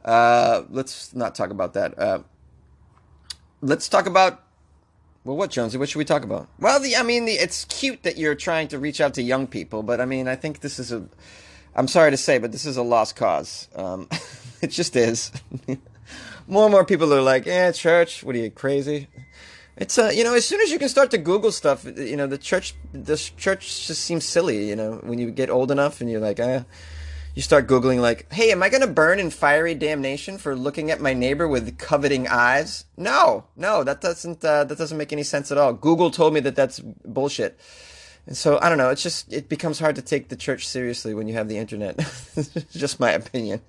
Uh, 0.05 0.63
let's 0.69 1.13
not 1.13 1.35
talk 1.35 1.49
about 1.49 1.73
that. 1.73 1.99
Uh, 1.99 2.19
let's 3.61 3.89
talk 3.89 4.05
about. 4.05 4.43
Well, 5.25 5.35
what 5.35 5.51
Jonesy? 5.51 5.77
What 5.77 5.89
should 5.89 5.97
we 5.97 6.05
talk 6.05 6.23
about? 6.23 6.47
Well, 6.57 6.79
the 6.79 6.95
I 6.95 7.03
mean, 7.03 7.25
the, 7.25 7.33
it's 7.33 7.65
cute 7.65 8.03
that 8.03 8.17
you're 8.17 8.35
trying 8.35 8.69
to 8.69 8.79
reach 8.79 9.01
out 9.01 9.15
to 9.15 9.21
young 9.21 9.45
people, 9.45 9.83
but 9.83 9.99
I 9.99 10.05
mean, 10.05 10.29
I 10.29 10.37
think 10.37 10.61
this 10.61 10.79
is 10.79 10.93
a. 10.93 11.05
I'm 11.75 11.89
sorry 11.89 12.11
to 12.11 12.17
say, 12.17 12.37
but 12.37 12.53
this 12.53 12.65
is 12.65 12.77
a 12.77 12.81
lost 12.81 13.17
cause. 13.17 13.67
Um, 13.75 14.07
it 14.61 14.67
just 14.67 14.95
is. 14.95 15.33
more 16.47 16.63
and 16.63 16.71
more 16.71 16.85
people 16.85 17.13
are 17.13 17.21
like, 17.21 17.45
"Yeah, 17.45 17.73
church, 17.73 18.23
what 18.23 18.37
are 18.37 18.39
you 18.39 18.51
crazy?" 18.51 19.09
It's 19.77 19.99
uh, 19.99 20.11
you 20.13 20.23
know, 20.23 20.33
as 20.33 20.45
soon 20.45 20.59
as 20.61 20.71
you 20.71 20.79
can 20.79 20.89
start 20.89 21.11
to 21.11 21.19
Google 21.19 21.51
stuff, 21.51 21.85
you 21.85 22.15
know, 22.15 22.25
the 22.25 22.37
church, 22.37 22.73
the 22.93 23.15
church 23.37 23.85
just 23.87 24.03
seems 24.03 24.25
silly. 24.25 24.67
You 24.67 24.75
know, 24.75 24.99
when 25.03 25.19
you 25.19 25.29
get 25.29 25.51
old 25.51 25.69
enough 25.69 26.01
and 26.01 26.09
you're 26.09 26.19
like, 26.19 26.39
eh, 26.39 26.63
you 27.35 27.43
start 27.43 27.67
googling 27.67 28.01
like, 28.01 28.31
"Hey, 28.33 28.51
am 28.51 28.63
I 28.63 28.69
to 28.69 28.87
burn 28.87 29.19
in 29.19 29.29
fiery 29.29 29.75
damnation 29.75 30.39
for 30.39 30.55
looking 30.55 30.89
at 30.89 30.99
my 30.99 31.13
neighbor 31.13 31.47
with 31.47 31.77
coveting 31.77 32.27
eyes?" 32.27 32.85
No, 32.97 33.45
no, 33.55 33.83
that 33.83 34.01
doesn't 34.01 34.43
uh, 34.43 34.63
that 34.63 34.77
doesn't 34.79 34.97
make 34.97 35.13
any 35.13 35.21
sense 35.23 35.51
at 35.51 35.59
all. 35.59 35.73
Google 35.73 36.09
told 36.09 36.33
me 36.33 36.39
that 36.39 36.55
that's 36.55 36.79
bullshit. 36.79 37.59
And 38.25 38.35
so 38.35 38.59
I 38.59 38.69
don't 38.69 38.79
know. 38.79 38.89
It's 38.89 39.03
just 39.03 39.31
it 39.31 39.47
becomes 39.47 39.77
hard 39.77 39.95
to 39.97 40.01
take 40.01 40.29
the 40.29 40.35
church 40.35 40.67
seriously 40.67 41.13
when 41.13 41.27
you 41.27 41.35
have 41.35 41.47
the 41.47 41.57
internet. 41.59 41.97
just 42.71 42.99
my 42.99 43.11
opinion. 43.11 43.61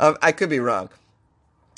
Um, 0.00 0.16
I 0.22 0.32
could 0.32 0.48
be 0.48 0.60
wrong. 0.60 0.88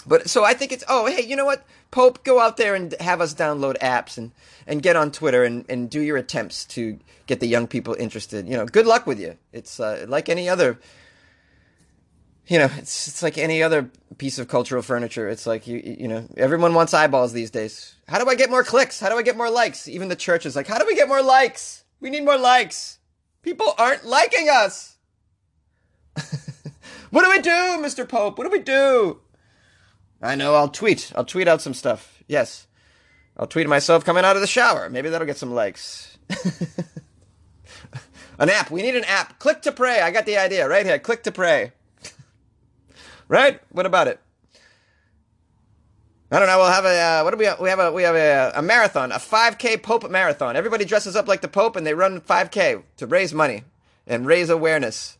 But 0.06 0.28
so 0.28 0.44
I 0.44 0.54
think 0.54 0.72
it's 0.72 0.84
oh 0.88 1.06
hey 1.06 1.22
you 1.22 1.36
know 1.36 1.44
what? 1.44 1.64
Pope 1.90 2.24
go 2.24 2.40
out 2.40 2.56
there 2.56 2.74
and 2.74 2.94
have 3.00 3.20
us 3.20 3.34
download 3.34 3.78
apps 3.78 4.18
and, 4.18 4.32
and 4.66 4.82
get 4.82 4.96
on 4.96 5.12
Twitter 5.12 5.44
and, 5.44 5.64
and 5.68 5.88
do 5.88 6.00
your 6.00 6.16
attempts 6.16 6.64
to 6.66 6.98
get 7.26 7.40
the 7.40 7.46
young 7.46 7.66
people 7.66 7.94
interested. 7.98 8.48
You 8.48 8.56
know 8.56 8.66
good 8.66 8.86
luck 8.86 9.06
with 9.06 9.20
you. 9.20 9.36
It's 9.52 9.80
uh, 9.80 10.06
like 10.08 10.28
any 10.28 10.48
other 10.48 10.78
you 12.46 12.58
know 12.58 12.68
it's 12.76 13.08
it's 13.08 13.22
like 13.22 13.38
any 13.38 13.62
other 13.62 13.90
piece 14.18 14.38
of 14.38 14.48
cultural 14.48 14.82
furniture. 14.82 15.28
It's 15.28 15.46
like 15.46 15.66
you 15.66 15.96
you 15.98 16.08
know 16.08 16.26
everyone 16.36 16.74
wants 16.74 16.94
eyeballs 16.94 17.32
these 17.32 17.50
days. 17.50 17.94
How 18.08 18.18
do 18.18 18.28
I 18.28 18.34
get 18.34 18.50
more 18.50 18.64
clicks? 18.64 19.00
How 19.00 19.08
do 19.08 19.16
I 19.16 19.22
get 19.22 19.36
more 19.36 19.50
likes? 19.50 19.88
Even 19.88 20.08
the 20.08 20.16
church 20.16 20.46
is 20.46 20.56
like 20.56 20.66
how 20.66 20.78
do 20.78 20.86
we 20.86 20.94
get 20.94 21.08
more 21.08 21.22
likes? 21.22 21.84
We 22.00 22.10
need 22.10 22.24
more 22.24 22.38
likes. 22.38 22.98
People 23.42 23.74
aren't 23.78 24.04
liking 24.04 24.48
us. 24.50 24.96
What 27.14 27.22
do 27.22 27.30
we 27.30 27.42
do 27.42 27.50
Mr. 27.80 28.08
Pope? 28.08 28.38
What 28.38 28.42
do 28.42 28.50
we 28.50 28.58
do 28.58 29.20
I 30.24 30.36
know. 30.36 30.54
I'll 30.54 30.68
tweet. 30.68 31.12
I'll 31.14 31.26
tweet 31.26 31.46
out 31.46 31.60
some 31.60 31.74
stuff. 31.74 32.22
Yes. 32.26 32.66
I'll 33.36 33.46
tweet 33.46 33.68
myself 33.68 34.06
coming 34.06 34.24
out 34.24 34.36
of 34.36 34.40
the 34.40 34.48
shower. 34.48 34.88
Maybe 34.88 35.10
that'll 35.10 35.26
get 35.26 35.36
some 35.36 35.52
likes. 35.52 36.16
an 38.38 38.48
app. 38.48 38.70
We 38.70 38.80
need 38.80 38.96
an 38.96 39.04
app. 39.04 39.38
Click 39.38 39.60
to 39.62 39.72
pray. 39.72 40.00
I 40.00 40.10
got 40.10 40.24
the 40.24 40.38
idea 40.38 40.66
right 40.66 40.86
here. 40.86 40.98
Click 40.98 41.24
to 41.24 41.32
pray. 41.32 41.72
right? 43.28 43.60
What 43.70 43.84
about 43.84 44.08
it? 44.08 44.18
I 46.30 46.38
don't 46.38 46.48
know. 46.48 46.56
We'll 46.56 46.72
have 46.72 46.86
a 46.86 47.00
uh, 47.00 47.22
what 47.22 47.32
do 47.32 47.36
we 47.36 47.44
have? 47.44 47.60
we 47.60 47.68
have 47.68 47.78
a 47.78 47.92
we 47.92 48.02
have 48.02 48.16
a, 48.16 48.52
a 48.56 48.62
marathon, 48.62 49.12
a 49.12 49.16
5K 49.16 49.82
Pope 49.82 50.10
marathon. 50.10 50.56
Everybody 50.56 50.86
dresses 50.86 51.16
up 51.16 51.28
like 51.28 51.42
the 51.42 51.48
Pope 51.48 51.76
and 51.76 51.86
they 51.86 51.92
run 51.92 52.22
5K 52.22 52.82
to 52.96 53.06
raise 53.06 53.34
money 53.34 53.64
and 54.06 54.26
raise 54.26 54.48
awareness. 54.48 55.18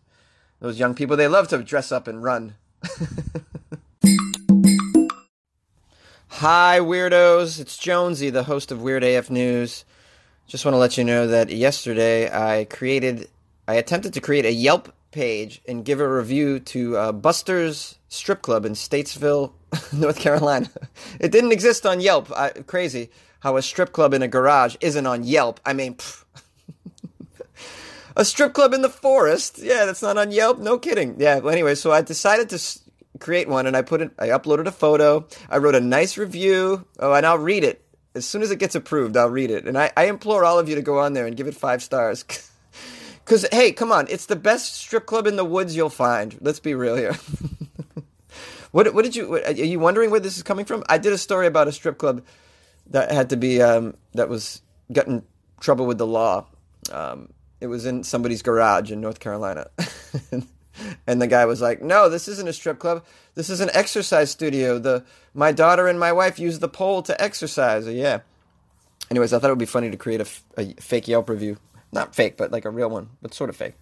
Those 0.61 0.79
young 0.79 0.95
people 0.95 1.17
they 1.17 1.29
love 1.29 1.49
to 1.49 1.63
dress 1.63 1.93
up 1.93 2.09
and 2.09 2.23
run. 2.23 2.55
Hi, 6.47 6.79
weirdos. 6.79 7.59
It's 7.59 7.79
Jonesy, 7.79 8.29
the 8.29 8.43
host 8.43 8.71
of 8.71 8.83
Weird 8.83 9.03
AF 9.03 9.31
News. 9.31 9.87
Just 10.47 10.67
want 10.67 10.75
to 10.75 10.79
let 10.79 10.99
you 10.99 11.03
know 11.03 11.27
that 11.27 11.49
yesterday 11.49 12.31
I 12.31 12.67
created, 12.67 13.31
I 13.67 13.77
attempted 13.77 14.13
to 14.13 14.21
create 14.21 14.45
a 14.45 14.53
Yelp 14.53 14.93
page 15.11 15.63
and 15.67 15.87
give 15.87 16.01
a 16.01 16.07
review 16.07 16.61
to 16.61 16.99
uh, 16.99 17.13
Buster's 17.13 17.99
Strip 18.11 18.43
Club 18.43 18.67
in 18.67 18.73
Statesville, 18.73 19.53
North 19.95 20.19
Carolina. 20.19 20.69
It 21.19 21.33
didn't 21.33 21.53
exist 21.53 21.87
on 21.87 22.03
Yelp. 22.03 22.31
I, 22.37 22.51
crazy 22.51 23.09
how 23.41 23.57
a 23.57 23.63
strip 23.63 23.93
club 23.93 24.13
in 24.13 24.21
a 24.21 24.29
garage 24.29 24.77
isn't 24.83 25.07
on 25.07 25.25
Yelp. 25.25 25.61
I 25.65 25.73
mean, 25.73 25.97
a 28.19 28.25
strip 28.27 28.53
club 28.53 28.75
in 28.75 28.83
the 28.83 28.91
forest. 28.91 29.61
Yeah, 29.63 29.87
that's 29.87 30.03
not 30.03 30.19
on 30.19 30.31
Yelp. 30.31 30.59
No 30.59 30.77
kidding. 30.77 31.17
Yeah. 31.19 31.39
Well, 31.39 31.55
anyway, 31.55 31.75
so 31.75 31.91
I 31.91 32.03
decided 32.03 32.51
to 32.51 32.59
create 33.19 33.49
one 33.49 33.67
and 33.67 33.77
I 33.77 33.83
put 33.83 34.01
it, 34.01 34.13
I 34.19 34.29
uploaded 34.29 34.67
a 34.67 34.73
photo. 34.73 35.27
I 35.49 35.59
wrote 35.59 35.75
a 35.75 35.81
nice 35.81 36.19
review. 36.19 36.87
Oh, 36.99 37.13
and 37.13 37.25
I'll 37.25 37.39
read 37.39 37.65
it. 37.65 37.85
As 38.15 38.25
soon 38.25 38.43
as 38.43 38.51
it 38.51 38.59
gets 38.59 38.75
approved, 38.75 39.17
I'll 39.17 39.31
read 39.31 39.51
it. 39.51 39.67
And 39.67 39.77
I, 39.77 39.91
I 39.97 40.07
implore 40.07 40.45
all 40.45 40.59
of 40.59 40.69
you 40.69 40.77
to 40.77 40.83
go 40.83 41.01
on 41.01 41.15
there 41.15 41.27
and 41.27 41.37
give 41.37 41.47
it 41.47 41.55
five 41.55 41.83
stars. 41.83 42.25
Because, 43.25 43.47
hey, 43.53 43.73
come 43.73 43.91
on. 43.91 44.07
It's 44.11 44.27
the 44.27 44.37
best 44.37 44.75
strip 44.75 45.07
club 45.07 45.27
in 45.27 45.37
the 45.37 45.47
woods 45.47 45.75
you'll 45.75 45.89
find. 45.89 46.37
Let's 46.43 46.61
be 46.61 46.75
real 46.75 46.95
here. 46.95 47.15
what, 48.71 48.93
what 48.93 49.03
did 49.03 49.17
you, 49.17 49.31
what, 49.31 49.47
are 49.47 49.53
you 49.53 49.79
wondering 49.79 50.11
where 50.11 50.21
this 50.21 50.37
is 50.37 50.43
coming 50.43 50.67
from? 50.67 50.85
I 50.91 50.99
did 50.99 51.13
a 51.13 51.17
story 51.17 51.47
about 51.47 51.67
a 51.67 51.73
strip 51.73 51.97
club 51.97 52.23
that 52.91 53.11
had 53.11 53.31
to 53.31 53.39
be, 53.39 53.63
um, 53.63 53.95
that 54.13 54.29
was, 54.29 54.61
got 54.93 55.07
in 55.07 55.23
trouble 55.59 55.87
with 55.87 55.97
the 55.97 56.07
law. 56.07 56.47
Um, 56.93 57.31
it 57.63 57.67
was 57.67 57.87
in 57.87 58.05
somebody's 58.05 58.43
garage 58.43 58.93
in 58.93 59.01
North 59.01 59.21
Carolina. 59.21 59.69
And 61.07 61.21
the 61.21 61.27
guy 61.27 61.45
was 61.45 61.61
like, 61.61 61.83
"No, 61.83 62.09
this 62.09 62.29
isn't 62.29 62.49
a 62.49 62.53
strip 62.53 62.79
club. 62.79 63.05
This 63.35 63.51
is 63.51 63.61
an 63.61 63.71
exercise 63.73 64.31
studio. 64.31 64.79
The 64.79 65.05
my 65.35 65.53
daughter 65.53 65.87
and 65.87 65.99
my 65.99 66.13
wife 66.13 66.39
use 66.39 66.59
the 66.59 66.69
pole 66.69 67.03
to 67.03 67.21
exercise." 67.21 67.87
Yeah. 67.87 68.21
Anyways, 69.11 69.33
I 69.33 69.39
thought 69.39 69.49
it 69.49 69.53
would 69.53 69.59
be 69.59 69.67
funny 69.67 69.91
to 69.91 69.97
create 69.97 70.21
a, 70.21 70.27
a 70.61 70.75
fake 70.81 71.09
Yelp 71.09 71.29
review, 71.29 71.59
not 71.93 72.15
fake, 72.15 72.37
but 72.37 72.51
like 72.51 72.65
a 72.65 72.71
real 72.71 72.89
one, 72.89 73.11
but 73.21 73.35
sort 73.35 73.51
of 73.51 73.57
fake. 73.57 73.75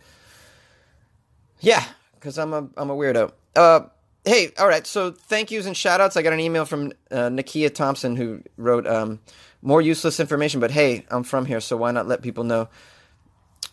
Yeah, 1.61 1.85
because 2.15 2.39
I'm 2.39 2.53
a 2.53 2.69
I'm 2.77 2.91
a 2.91 2.97
weirdo. 2.97 3.33
Uh, 3.55 3.81
hey, 4.25 4.53
all 4.59 4.69
right. 4.69 4.87
So 4.87 5.13
thank 5.13 5.51
yous 5.51 5.67
and 5.67 5.77
shout 5.77 6.01
outs. 6.01 6.17
I 6.17 6.23
got 6.23 6.33
an 6.33 6.41
email 6.41 6.65
from 6.65 6.93
uh, 7.11 7.29
Nakia 7.29 7.73
Thompson 7.73 8.17
who 8.17 8.43
wrote 8.57 8.87
um, 8.87 9.21
more 9.63 9.81
useless 9.81 10.19
information, 10.21 10.61
but 10.61 10.71
hey, 10.71 11.07
I'm 11.11 11.23
from 11.23 11.47
here, 11.47 11.61
so 11.61 11.77
why 11.77 11.93
not 11.93 12.09
let 12.09 12.23
people 12.23 12.45
know? 12.45 12.69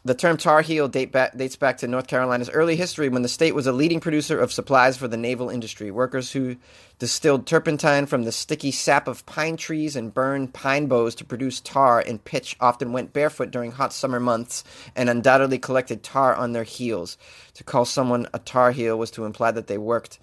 The 0.06 0.15
term 0.15 0.38
Tar 0.38 0.62
Heel 0.62 0.88
date 0.88 1.12
back, 1.12 1.36
dates 1.36 1.58
back 1.58 1.77
to 1.79 1.88
North 1.88 2.08
Carolina's 2.08 2.50
early 2.50 2.77
history 2.77 3.10
when 3.10 3.22
the 3.22 3.27
state 3.27 3.53
was 3.53 3.68
a 3.68 3.74
leading 3.74 4.00
producer 4.00 4.39
of 4.39 4.53
supplies 4.53 4.96
for 4.96 5.10
the 5.10 5.18
naval 5.18 5.50
industry. 5.50 5.91
Workers 5.91 6.32
who 6.32 6.56
distilled 7.00 7.46
turpentine 7.46 8.06
from 8.06 8.24
the 8.24 8.32
sticky 8.32 8.72
sap 8.72 9.10
of 9.10 9.25
pine 9.25 9.58
trees 9.58 9.98
and 9.98 10.13
burned 10.13 10.53
pine 10.53 10.88
boughs 10.88 11.15
to 11.15 11.25
produce 11.25 11.60
tar 11.60 12.00
and 12.00 12.24
pitch 12.24 12.56
often 12.62 12.94
went 12.94 13.12
barefoot 13.12 13.51
during 13.51 13.74
hot 13.74 13.91
summer 13.91 14.22
months 14.22 14.63
and 14.96 15.10
undoubtedly 15.10 15.60
collected 15.60 16.01
tar 16.01 16.34
on 16.34 16.53
their 16.53 16.63
heels. 16.63 17.18
To 17.56 17.65
call 17.65 17.84
someone 17.84 18.25
a 18.34 18.39
tar 18.39 18.72
heel 18.72 18.98
was 18.98 19.12
to 19.12 19.25
imply 19.25 19.51
that 19.51 19.68
they 19.68 19.77
worked 19.77 20.18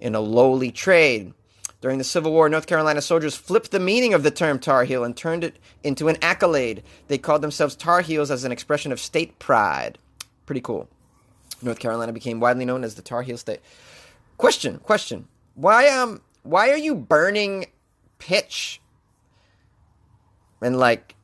in 0.00 0.14
a 0.14 0.20
lowly 0.20 0.70
trade. 0.70 1.34
During 1.80 1.98
the 1.98 2.04
Civil 2.04 2.32
War, 2.32 2.48
North 2.48 2.66
Carolina 2.66 3.00
soldiers 3.00 3.36
flipped 3.36 3.70
the 3.70 3.78
meaning 3.78 4.12
of 4.12 4.24
the 4.24 4.32
term 4.32 4.58
Tar 4.58 4.84
Heel 4.84 5.04
and 5.04 5.16
turned 5.16 5.44
it 5.44 5.58
into 5.84 6.08
an 6.08 6.16
accolade. 6.20 6.82
They 7.06 7.18
called 7.18 7.40
themselves 7.40 7.76
Tar 7.76 8.00
Heels 8.00 8.30
as 8.32 8.42
an 8.42 8.50
expression 8.50 8.90
of 8.90 8.98
state 8.98 9.38
pride. 9.38 9.96
Pretty 10.44 10.60
cool. 10.60 10.88
North 11.62 11.78
Carolina 11.78 12.12
became 12.12 12.40
widely 12.40 12.64
known 12.64 12.82
as 12.82 12.96
the 12.96 13.02
Tar 13.02 13.22
Heel 13.22 13.36
state. 13.36 13.60
Question, 14.38 14.78
question. 14.78 15.28
Why 15.54 15.88
um 15.88 16.20
why 16.42 16.70
are 16.70 16.76
you 16.76 16.94
burning 16.94 17.66
pitch 18.18 18.80
and 20.60 20.78
like 20.78 21.14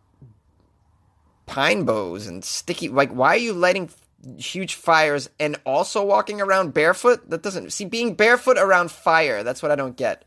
pine 1.47 1.85
boughs 1.85 2.27
and 2.27 2.45
sticky 2.45 2.89
like 2.89 3.11
why 3.11 3.29
are 3.35 3.39
you 3.39 3.53
lighting 3.53 3.91
huge 4.37 4.75
fires 4.75 5.29
and 5.39 5.57
also 5.65 6.05
walking 6.05 6.41
around 6.41 6.75
barefoot? 6.75 7.29
That 7.29 7.43
doesn't 7.43 7.73
see 7.73 7.85
being 7.85 8.15
barefoot 8.15 8.57
around 8.59 8.91
fire. 8.91 9.43
That's 9.43 9.63
what 9.63 9.73
I 9.73 9.77
don't 9.77 9.97
get. 9.97 10.25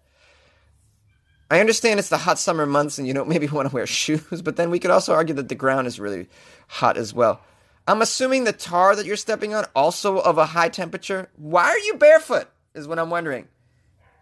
I 1.49 1.59
understand 1.59 1.99
it's 1.99 2.09
the 2.09 2.17
hot 2.17 2.39
summer 2.39 2.65
months 2.65 2.97
and 2.97 3.07
you 3.07 3.13
don't 3.13 3.29
maybe 3.29 3.47
want 3.47 3.69
to 3.69 3.73
wear 3.73 3.87
shoes, 3.87 4.41
but 4.41 4.55
then 4.55 4.69
we 4.69 4.79
could 4.79 4.91
also 4.91 5.13
argue 5.13 5.35
that 5.35 5.49
the 5.49 5.55
ground 5.55 5.87
is 5.87 5.99
really 5.99 6.27
hot 6.67 6.97
as 6.97 7.13
well. 7.13 7.41
I'm 7.87 8.01
assuming 8.01 8.43
the 8.43 8.51
tar 8.51 8.95
that 8.95 9.05
you're 9.05 9.15
stepping 9.15 9.53
on 9.53 9.65
also 9.73 10.19
of 10.19 10.37
a 10.37 10.47
high 10.47 10.69
temperature. 10.69 11.29
Why 11.37 11.63
are 11.63 11.79
you 11.79 11.95
barefoot? 11.95 12.49
Is 12.75 12.87
what 12.87 12.99
I'm 12.99 13.09
wondering. 13.09 13.47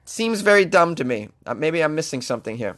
Seems 0.06 0.42
very 0.42 0.66
dumb 0.66 0.94
to 0.96 1.04
me. 1.04 1.30
Uh, 1.48 1.56
maybe 1.56 1.84
I'm 1.84 1.96
missing 1.96 2.22
something 2.22 2.58
here. 2.58 2.78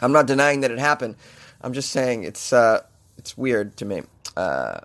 I'm 0.00 0.12
not 0.12 0.26
denying 0.26 0.60
that 0.60 0.70
it 0.70 0.78
happened. 0.78 1.16
I'm 1.60 1.72
just 1.72 1.90
saying 1.90 2.22
it's 2.22 2.52
uh, 2.52 2.82
it's 3.18 3.36
weird 3.36 3.76
to 3.78 3.84
me. 3.84 4.02
Uh, 4.36 4.80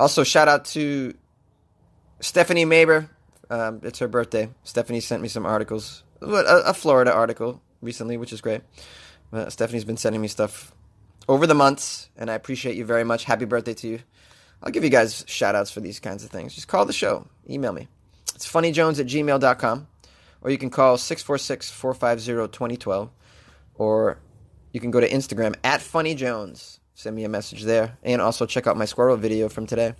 also, 0.00 0.24
shout 0.24 0.48
out 0.48 0.64
to 0.66 1.14
Stephanie 2.18 2.66
Maber. 2.66 3.08
Um, 3.48 3.80
it's 3.84 4.00
her 4.00 4.08
birthday. 4.08 4.50
Stephanie 4.64 4.98
sent 4.98 5.22
me 5.22 5.28
some 5.28 5.46
articles, 5.46 6.02
a, 6.20 6.26
a 6.26 6.74
Florida 6.74 7.12
article 7.12 7.62
recently, 7.84 8.16
which 8.16 8.32
is 8.32 8.40
great. 8.40 8.62
Uh, 9.32 9.48
Stephanie's 9.50 9.84
been 9.84 9.96
sending 9.96 10.20
me 10.20 10.28
stuff 10.28 10.74
over 11.28 11.46
the 11.46 11.54
months, 11.54 12.08
and 12.16 12.30
I 12.30 12.34
appreciate 12.34 12.76
you 12.76 12.84
very 12.84 13.04
much. 13.04 13.24
Happy 13.24 13.44
birthday 13.44 13.74
to 13.74 13.88
you. 13.88 13.98
I'll 14.62 14.72
give 14.72 14.84
you 14.84 14.90
guys 14.90 15.24
shout 15.26 15.54
outs 15.54 15.70
for 15.70 15.80
these 15.80 16.00
kinds 16.00 16.24
of 16.24 16.30
things. 16.30 16.54
Just 16.54 16.68
call 16.68 16.84
the 16.84 16.92
show, 16.92 17.26
email 17.48 17.72
me. 17.72 17.88
It's 18.34 18.50
funnyjones 18.50 18.98
at 18.98 19.06
gmail.com, 19.06 19.86
or 20.42 20.50
you 20.50 20.58
can 20.58 20.70
call 20.70 20.96
646 20.96 21.70
450 21.70 22.52
2012, 22.52 23.10
or 23.76 24.18
you 24.72 24.80
can 24.80 24.90
go 24.90 25.00
to 25.00 25.08
Instagram 25.08 25.54
at 25.62 25.80
funnyjones. 25.80 26.78
Send 26.94 27.16
me 27.16 27.24
a 27.24 27.28
message 27.28 27.64
there, 27.64 27.96
and 28.02 28.22
also 28.22 28.46
check 28.46 28.66
out 28.66 28.76
my 28.76 28.84
squirrel 28.84 29.16
video 29.16 29.48
from 29.48 29.66
today. 29.66 29.94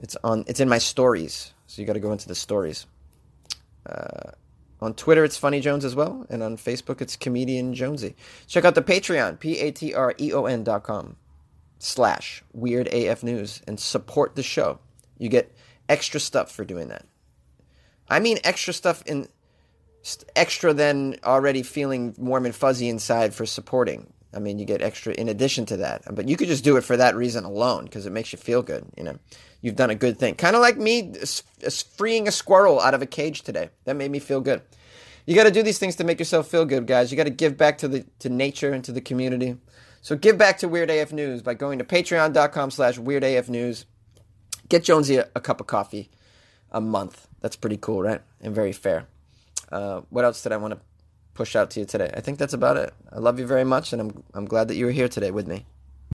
It's 0.00 0.16
on. 0.24 0.44
It's 0.46 0.60
in 0.60 0.68
my 0.68 0.78
stories, 0.78 1.52
so 1.66 1.80
you 1.80 1.86
got 1.86 1.92
to 1.92 2.00
go 2.00 2.12
into 2.12 2.26
the 2.26 2.34
stories. 2.34 2.86
Uh, 3.86 4.32
on 4.82 4.94
Twitter, 4.94 5.24
it's 5.24 5.36
Funny 5.36 5.60
Jones 5.60 5.84
as 5.84 5.94
well, 5.94 6.26
and 6.28 6.42
on 6.42 6.56
Facebook, 6.56 7.00
it's 7.00 7.16
Comedian 7.16 7.72
Jonesy. 7.72 8.16
Check 8.48 8.64
out 8.64 8.74
the 8.74 8.82
Patreon, 8.82 9.38
p-a-t-r-e-o-n 9.38 10.64
dot 10.64 10.82
com 10.82 11.16
slash 11.78 12.42
Weird 12.52 12.88
AF 12.88 13.22
News, 13.22 13.62
and 13.66 13.78
support 13.78 14.34
the 14.34 14.42
show. 14.42 14.80
You 15.18 15.28
get 15.28 15.54
extra 15.88 16.18
stuff 16.18 16.50
for 16.50 16.64
doing 16.64 16.88
that. 16.88 17.06
I 18.10 18.18
mean 18.18 18.38
extra 18.44 18.74
stuff 18.74 19.02
in 19.06 19.28
extra 20.34 20.74
than 20.74 21.16
already 21.24 21.62
feeling 21.62 22.14
warm 22.18 22.44
and 22.44 22.54
fuzzy 22.54 22.88
inside 22.88 23.34
for 23.34 23.46
supporting. 23.46 24.12
I 24.34 24.38
mean, 24.38 24.58
you 24.58 24.64
get 24.64 24.82
extra 24.82 25.12
in 25.12 25.28
addition 25.28 25.66
to 25.66 25.76
that. 25.78 26.02
But 26.14 26.28
you 26.28 26.36
could 26.36 26.48
just 26.48 26.64
do 26.64 26.76
it 26.76 26.84
for 26.84 26.96
that 26.96 27.14
reason 27.14 27.44
alone 27.44 27.84
because 27.84 28.06
it 28.06 28.12
makes 28.12 28.32
you 28.32 28.38
feel 28.38 28.62
good. 28.62 28.86
You 28.96 29.04
know, 29.04 29.18
you've 29.60 29.76
done 29.76 29.90
a 29.90 29.94
good 29.94 30.18
thing. 30.18 30.34
Kind 30.34 30.56
of 30.56 30.62
like 30.62 30.78
me 30.78 31.14
freeing 31.96 32.28
a 32.28 32.32
squirrel 32.32 32.80
out 32.80 32.94
of 32.94 33.02
a 33.02 33.06
cage 33.06 33.42
today. 33.42 33.70
That 33.84 33.96
made 33.96 34.10
me 34.10 34.18
feel 34.18 34.40
good. 34.40 34.62
You 35.26 35.36
got 35.36 35.44
to 35.44 35.50
do 35.50 35.62
these 35.62 35.78
things 35.78 35.96
to 35.96 36.04
make 36.04 36.18
yourself 36.18 36.48
feel 36.48 36.64
good, 36.64 36.86
guys. 36.86 37.10
You 37.10 37.16
got 37.16 37.24
to 37.24 37.30
give 37.30 37.56
back 37.56 37.78
to 37.78 37.88
the 37.88 38.04
to 38.20 38.28
nature 38.28 38.72
and 38.72 38.82
to 38.84 38.92
the 38.92 39.00
community. 39.00 39.56
So 40.00 40.16
give 40.16 40.36
back 40.36 40.58
to 40.58 40.68
Weird 40.68 40.90
AF 40.90 41.12
News 41.12 41.42
by 41.42 41.54
going 41.54 41.78
to 41.78 41.84
patreon.com 41.84 42.72
slash 42.72 42.98
Weird 42.98 43.22
News. 43.48 43.86
Get 44.68 44.82
Jonesy 44.82 45.16
a, 45.16 45.28
a, 45.36 45.40
cup 45.40 45.60
of 45.60 45.68
coffee 45.68 46.10
a 46.72 46.80
month. 46.80 47.28
That's 47.40 47.54
pretty 47.54 47.76
cool, 47.76 48.02
right? 48.02 48.20
And 48.40 48.52
very 48.54 48.72
fair. 48.72 49.06
Uh, 49.70 50.00
what 50.10 50.24
else 50.24 50.42
did 50.42 50.50
I 50.50 50.56
want 50.56 50.74
to 50.74 50.80
push 51.34 51.56
out 51.56 51.70
to 51.70 51.80
you 51.80 51.86
today. 51.86 52.10
I 52.14 52.20
think 52.20 52.38
that's 52.38 52.52
about 52.52 52.76
it. 52.76 52.92
I 53.10 53.18
love 53.18 53.38
you 53.38 53.46
very 53.46 53.64
much, 53.64 53.92
and 53.92 54.00
I'm 54.00 54.24
I'm 54.34 54.44
glad 54.44 54.68
that 54.68 54.76
you 54.76 54.86
were 54.86 54.92
here 54.92 55.08
today 55.08 55.30
with 55.30 55.46
me. 55.46 55.66